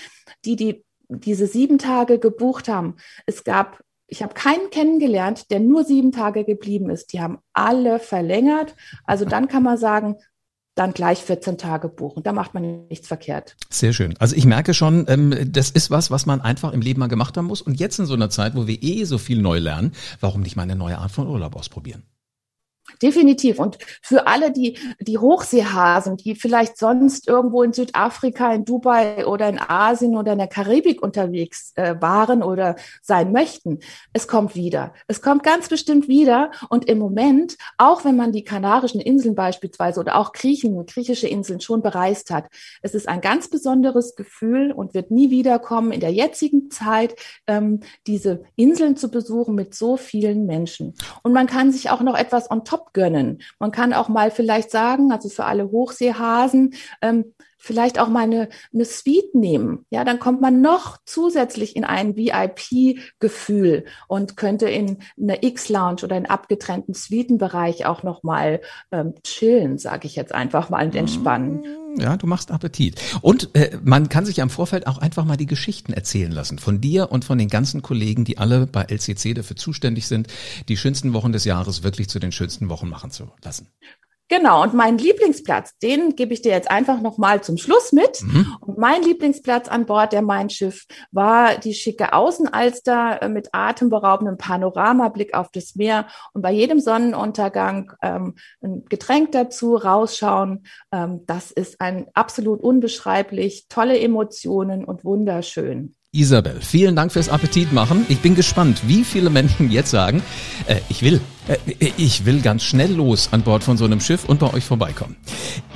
die, 0.46 0.56
die 0.56 0.84
diese 1.08 1.48
sieben 1.48 1.80
Tage 1.80 2.20
gebucht 2.20 2.68
haben. 2.68 2.98
Es 3.26 3.44
gab 3.44 3.80
ich 4.12 4.24
habe 4.24 4.34
keinen 4.34 4.72
kennengelernt, 4.72 5.52
der 5.52 5.60
nur 5.60 5.84
sieben 5.84 6.12
Tage 6.12 6.44
geblieben 6.44 6.90
ist. 6.90 7.14
Die 7.14 7.22
haben 7.22 7.38
alle 7.54 8.00
verlängert. 8.00 8.76
Also 9.04 9.24
dann 9.24 9.48
kann 9.48 9.62
man 9.62 9.78
sagen, 9.78 10.16
dann 10.76 10.94
gleich 10.94 11.20
14 11.20 11.58
Tage 11.58 11.90
buchen. 11.90 12.24
Da 12.24 12.32
macht 12.32 12.54
man 12.54 12.88
nichts 12.88 13.08
verkehrt. 13.08 13.56
Sehr 13.70 13.94
schön. 13.94 14.16
Also 14.18 14.36
ich 14.36 14.46
merke 14.46 14.74
schon, 14.74 15.06
ähm, 15.10 15.52
das 15.52 15.70
ist 15.70 15.92
was, 15.92 16.10
was 16.10 16.26
man 16.26 16.42
einfach 16.42 16.74
im 16.74 16.82
Leben 16.82 17.00
mal 17.00 17.08
gemacht 17.08 17.36
haben 17.38 17.46
muss. 17.46 17.62
Und 17.62 17.80
jetzt 17.80 18.00
in 18.00 18.06
so 18.06 18.14
einer 18.14 18.30
Zeit, 18.30 18.56
wo 18.56 18.66
wir 18.66 18.82
eh 18.82 19.04
so 19.04 19.18
viel 19.18 19.42
neu 19.42 19.60
lernen, 19.60 19.92
warum 20.22 20.42
nicht 20.42 20.56
mal 20.56 20.64
eine 20.64 20.76
neue 20.76 20.98
Art 20.98 21.12
von 21.12 21.28
Urlaub 21.28 21.56
ausprobieren? 21.56 22.04
Definitiv. 23.02 23.60
Und 23.60 23.78
für 24.02 24.28
alle, 24.28 24.52
die, 24.52 24.78
die 25.00 25.18
Hochseehasen, 25.18 26.18
die 26.18 26.36
vielleicht 26.36 26.78
sonst 26.78 27.28
irgendwo 27.28 27.64
in 27.64 27.74
Südafrika, 27.74 28.54
in 28.54 28.66
Dubai 28.66 29.26
oder 29.26 29.48
in 29.50 29.60
Asien 29.60 30.18
oder 30.18 30.34
in 30.34 30.40
der 30.40 30.48
Karibik 30.48 31.02
unterwegs 31.02 31.72
äh, 31.76 31.96
waren 32.00 32.44
oder 32.44 32.76
sein 33.02 33.32
möchten, 33.32 33.80
es 34.14 34.28
kommt 34.28 34.56
wieder. 34.56 34.94
Es 35.08 35.22
kommt 35.22 35.44
ganz 35.44 35.70
bestimmt 35.70 36.08
wieder. 36.08 36.52
Und 36.70 36.86
im 36.90 37.00
Moment, 37.00 37.58
auch 37.78 38.06
wenn 38.06 38.16
man 38.16 38.32
die 38.32 38.44
Kanarischen 38.44 39.02
Inseln 39.02 39.36
beispielsweise 39.36 40.00
oder 40.00 40.16
auch 40.16 40.34
Griechen, 40.34 40.86
griechische 40.86 41.28
Inseln 41.28 41.62
schon 41.62 41.82
bereist 41.82 42.32
hat, 42.32 42.48
es 42.82 42.96
ist 42.96 43.08
ein 43.08 43.22
ganz 43.22 43.50
besonderes 43.50 44.16
Gefühl 44.16 44.72
und 44.72 44.94
wird 44.94 45.12
nie 45.12 45.30
wiederkommen 45.30 45.92
in 45.92 46.00
der 46.00 46.12
jetzigen 46.12 46.70
Zeit, 46.72 47.16
ähm, 47.48 47.82
diese 48.08 48.44
Inseln 48.56 48.96
zu 48.96 49.10
besuchen 49.12 49.56
mit 49.56 49.76
so 49.76 49.98
vielen 49.98 50.46
Menschen. 50.46 50.94
Und 51.24 51.34
man 51.34 51.48
kann 51.48 51.72
sich 51.72 51.90
auch 51.90 52.02
noch 52.02 52.18
etwas 52.18 52.50
on 52.50 52.66
top 52.66 52.79
Job 52.80 52.94
gönnen. 52.94 53.42
Man 53.60 53.72
kann 53.72 53.94
auch 53.94 54.10
mal 54.10 54.32
vielleicht 54.32 54.72
sagen, 54.72 55.12
also 55.12 55.30
für 55.30 55.46
alle 55.46 55.70
Hochseehasen, 55.70 56.74
ähm, 57.02 57.34
vielleicht 57.58 58.00
auch 58.00 58.08
mal 58.08 58.24
eine, 58.24 58.48
eine 58.74 58.86
Suite 58.86 59.36
nehmen. 59.36 59.86
Ja, 59.90 60.06
dann 60.06 60.20
kommt 60.20 60.40
man 60.40 60.62
noch 60.62 60.98
zusätzlich 61.04 61.76
in 61.76 61.84
ein 61.84 62.16
VIP-Gefühl 62.16 63.84
und 64.08 64.38
könnte 64.38 64.70
in 64.70 65.00
eine 65.22 65.44
X-Lounge 65.44 66.04
oder 66.04 66.16
in 66.16 66.26
abgetrennten 66.26 66.94
Suitenbereich 66.94 67.86
auch 67.86 68.04
noch 68.04 68.24
mal 68.24 68.62
ähm, 68.92 69.16
chillen, 69.24 69.78
sage 69.78 70.08
ich 70.08 70.16
jetzt 70.16 70.34
einfach 70.34 70.70
mal 70.70 70.86
und 70.86 70.96
entspannen. 70.96 71.66
Ja, 71.98 72.18
du 72.18 72.28
machst 72.28 72.52
Appetit. 72.52 73.02
Und 73.22 73.56
äh, 73.56 73.78
man 73.84 74.10
kann 74.10 74.26
sich 74.26 74.42
am 74.42 74.50
Vorfeld 74.50 74.88
auch 74.88 74.98
einfach 74.98 75.26
mal 75.26 75.38
die 75.38 75.46
Geschichten 75.46 75.94
erzählen 75.94 76.32
lassen. 76.32 76.60
Von 76.60 76.82
dir 76.82 77.12
und 77.12 77.26
von 77.26 77.38
den 77.38 77.50
ganzen 77.50 77.82
Kollegen, 77.82 78.26
die 78.26 78.38
alle 78.38 78.68
bei 78.68 78.84
LCC 78.84 79.34
dafür 79.34 79.56
zuständig 79.56 80.08
sind, 80.08 80.28
die 80.68 80.78
schönsten 80.78 81.14
Wochen 81.14 81.32
des 81.32 81.46
Jahres 81.46 81.84
wirklich 81.84 82.10
zu 82.10 82.20
den 82.20 82.32
schönsten 82.32 82.70
Wochen 82.70 82.90
machen 82.90 83.12
zu 83.12 83.32
lassen. 83.44 83.68
Genau, 84.30 84.62
und 84.62 84.76
mein 84.76 85.00
Lieblingsplatz, 85.00 85.78
den 85.80 86.16
gebe 86.16 86.34
ich 86.34 86.44
dir 86.44 86.52
jetzt 86.52 86.70
einfach 86.70 87.02
nochmal 87.02 87.42
zum 87.42 87.58
Schluss 87.58 87.92
mit. 87.92 88.22
Mhm. 88.22 88.56
Und 88.62 88.78
mein 88.78 89.02
Lieblingsplatz 89.02 89.68
an 89.68 89.88
Bord 89.88 90.14
der 90.14 90.22
Mein 90.22 90.52
Schiff 90.52 90.86
war 91.12 91.58
die 91.58 91.74
schicke 91.74 92.14
Außenalster 92.14 93.24
äh, 93.24 93.30
mit 93.30 93.50
atemberaubendem 93.54 94.38
Panoramablick 94.38 95.34
auf 95.34 95.50
das 95.52 95.76
Meer 95.76 96.06
und 96.34 96.44
bei 96.44 96.52
jedem 96.52 96.80
Sonnenuntergang 96.80 97.92
ähm, 98.04 98.36
ein 98.62 98.86
Getränk 98.88 99.32
dazu, 99.32 99.76
rausschauen. 99.76 100.64
Ähm, 100.92 101.22
das 101.26 101.50
ist 101.50 101.82
ein 101.82 102.06
absolut 102.14 102.62
unbeschreiblich, 102.62 103.66
tolle 103.68 104.00
Emotionen 104.00 104.86
und 104.86 105.04
wunderschön. 105.04 105.96
Isabel, 106.12 106.60
vielen 106.62 106.96
Dank 106.96 107.12
fürs 107.12 107.30
Appetit 107.30 107.72
machen. 107.72 108.06
Ich 108.10 108.20
bin 108.20 108.36
gespannt, 108.36 108.82
wie 108.88 109.04
viele 109.04 109.30
Menschen 109.30 109.72
jetzt 109.72 109.92
sagen, 109.92 110.22
äh, 110.68 110.78
ich 110.90 111.04
will 111.04 111.20
ich 111.98 112.26
will 112.26 112.42
ganz 112.42 112.64
schnell 112.64 112.94
los 112.94 113.30
an 113.32 113.42
Bord 113.42 113.64
von 113.64 113.78
so 113.78 113.86
einem 113.86 114.00
Schiff 114.00 114.26
und 114.26 114.40
bei 114.40 114.54
euch 114.54 114.64
vorbeikommen. 114.64 115.16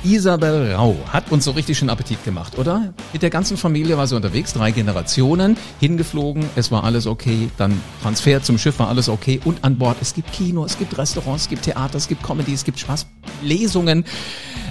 Isabel 0.03 0.73
Rau 0.73 0.95
hat 1.11 1.31
uns 1.31 1.45
so 1.45 1.51
richtig 1.51 1.77
schön 1.77 1.89
Appetit 1.89 2.23
gemacht, 2.23 2.57
oder? 2.59 2.93
Mit 3.11 3.23
der 3.23 3.29
ganzen 3.29 3.57
Familie 3.57 3.97
war 3.97 4.05
sie 4.05 4.15
unterwegs, 4.15 4.53
drei 4.53 4.71
Generationen, 4.71 5.57
hingeflogen, 5.79 6.45
es 6.55 6.71
war 6.71 6.83
alles 6.83 7.07
okay, 7.07 7.49
dann 7.57 7.81
Transfer 8.01 8.43
zum 8.43 8.57
Schiff 8.57 8.77
war 8.79 8.89
alles 8.89 9.09
okay 9.09 9.39
und 9.45 9.63
an 9.63 9.77
Bord, 9.77 9.97
es 10.01 10.13
gibt 10.13 10.31
Kino, 10.31 10.63
es 10.65 10.77
gibt 10.77 10.97
Restaurants, 10.97 11.43
es 11.43 11.49
gibt 11.49 11.63
Theater, 11.63 11.97
es 11.97 12.07
gibt 12.07 12.21
Comedy, 12.21 12.53
es 12.53 12.63
gibt 12.63 12.79
Spaß, 12.79 13.07
Lesungen. 13.41 14.05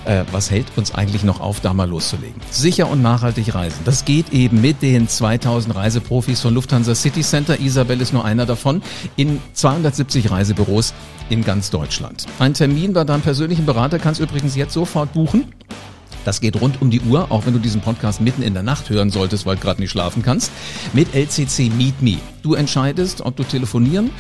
Äh, 0.05 0.25
was 0.33 0.51
hält 0.51 0.67
uns 0.77 0.93
eigentlich 0.93 1.23
noch 1.23 1.41
auf, 1.41 1.61
da 1.61 1.73
mal 1.73 1.89
loszulegen? 1.89 2.41
Sicher 2.51 2.89
und 2.89 3.03
nachhaltig 3.03 3.55
reisen. 3.55 3.79
Das 3.85 4.05
geht 4.05 4.33
eben 4.33 4.61
mit 4.61 4.83
den 4.83 5.09
2000 5.09 5.77
Reiseprofis 5.77 6.41
von 6.41 6.55
Lufthansa 6.55 6.95
City 6.97 7.23
Center. 7.23 7.61
Isabel 7.61 8.01
ist 8.01 8.13
nur 8.13 8.25
einer 8.25 8.45
davon. 8.45 8.83
In 9.15 9.41
270 9.53 10.31
Reisebüros 10.31 10.92
in 11.29 11.45
ganz 11.45 11.71
Deutschland. 11.71 12.27
Ein 12.39 12.55
Termin 12.55 12.93
bei 12.93 13.05
deinem 13.05 13.23
persönlichen 13.23 13.67
Berater 13.67 13.99
kannst 13.99 14.21
du 14.21 14.25
übrigens 14.25 14.57
jetzt 14.57 14.75
sofort 14.75 15.13
buchen. 15.13 15.53
Das 16.25 16.41
geht 16.41 16.61
rund 16.61 16.81
um 16.81 16.91
die 16.91 17.01
Uhr, 17.01 17.27
auch 17.31 17.47
wenn 17.47 17.53
du 17.53 17.59
diesen 17.59 17.81
Podcast 17.81 18.21
mitten 18.21 18.43
in 18.43 18.55
der 18.55 18.63
Nacht 18.63 18.91
hören 18.91 19.11
solltest, 19.11 19.45
weil 19.45 19.57
du 19.57 19.63
gerade 19.63 19.81
nicht 19.81 19.91
schlafen 19.91 20.23
kannst. 20.23 20.53
Mit 20.93 21.15
LCC 21.15 21.71
Meet 21.71 22.01
Me. 22.01 22.19
Du 22.43 22.55
entscheidest, 22.55 23.23
ob 23.23 23.37
du 23.37 23.43
telefonieren 23.43 24.11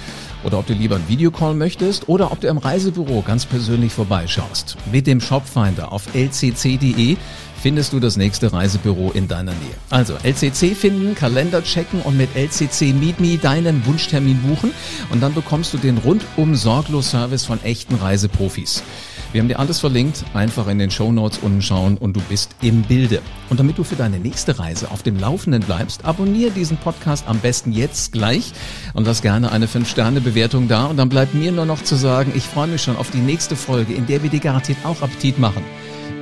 oder 0.42 0.58
ob 0.58 0.66
du 0.66 0.72
lieber 0.72 0.96
einen 0.96 1.08
Videocall 1.08 1.54
möchtest 1.54 2.08
oder 2.08 2.32
ob 2.32 2.40
du 2.40 2.48
im 2.48 2.58
Reisebüro 2.58 3.22
ganz 3.22 3.46
persönlich 3.46 3.92
vorbeischaust. 3.92 4.76
Mit 4.90 5.06
dem 5.06 5.20
Shopfinder 5.20 5.92
auf 5.92 6.12
lcc.de 6.14 7.16
findest 7.62 7.92
du 7.92 8.00
das 8.00 8.16
nächste 8.16 8.52
Reisebüro 8.52 9.12
in 9.12 9.28
deiner 9.28 9.52
Nähe. 9.52 9.74
Also 9.88 10.14
LCC 10.24 10.74
finden, 10.74 11.14
Kalender 11.14 11.62
checken 11.62 12.02
und 12.02 12.16
mit 12.16 12.34
LCC 12.34 12.92
Meet 12.92 13.20
Me 13.20 13.38
deinen 13.38 13.86
Wunschtermin 13.86 14.42
buchen 14.42 14.72
und 15.10 15.22
dann 15.22 15.32
bekommst 15.32 15.72
du 15.72 15.78
den 15.78 15.98
rundum 15.98 16.56
sorglos 16.56 17.10
Service 17.10 17.44
von 17.44 17.62
echten 17.62 17.94
Reiseprofis. 17.94 18.82
Wir 19.30 19.40
haben 19.40 19.48
dir 19.48 19.60
alles 19.60 19.78
verlinkt, 19.78 20.24
einfach 20.34 20.66
in 20.66 20.78
den 20.78 20.90
Show 20.90 21.12
Notes 21.12 21.38
unten 21.40 21.62
schauen 21.62 21.96
und 21.96 22.16
du 22.16 22.20
bist 22.28 22.50
im 22.60 22.82
Bilde. 22.82 23.22
Und 23.48 23.60
damit 23.60 23.78
du 23.78 23.84
für 23.84 23.96
deine 23.96 24.18
nächste 24.18 24.58
Reise 24.58 24.90
auf 24.90 25.02
dem 25.02 25.18
Laufenden 25.18 25.62
bleibst, 25.62 26.04
abonniere 26.04 26.50
diesen 26.50 26.76
Podcast 26.76 27.24
am 27.28 27.38
besten 27.38 27.72
jetzt 27.72 28.12
gleich 28.12 28.52
und 28.92 29.06
lass 29.06 29.22
gerne 29.22 29.52
eine 29.52 29.66
5-Sterne-Bewertung 29.66 30.68
da. 30.68 30.86
Und 30.86 30.96
dann 30.96 31.08
bleibt 31.08 31.32
mir 31.32 31.52
nur 31.52 31.64
noch 31.64 31.82
zu 31.82 31.94
sagen, 31.94 32.32
ich 32.34 32.42
freue 32.42 32.66
mich 32.66 32.82
schon 32.82 32.96
auf 32.96 33.10
die 33.10 33.18
nächste 33.18 33.56
Folge, 33.56 33.94
in 33.94 34.06
der 34.06 34.22
wir 34.22 34.30
dir 34.30 34.40
garantiert 34.40 34.78
auch 34.84 35.00
Appetit 35.00 35.38
machen 35.38 35.62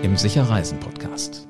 im 0.02 0.16
Sicher 0.16 0.48
Reisen 0.48 0.80
Podcast. 0.80 1.49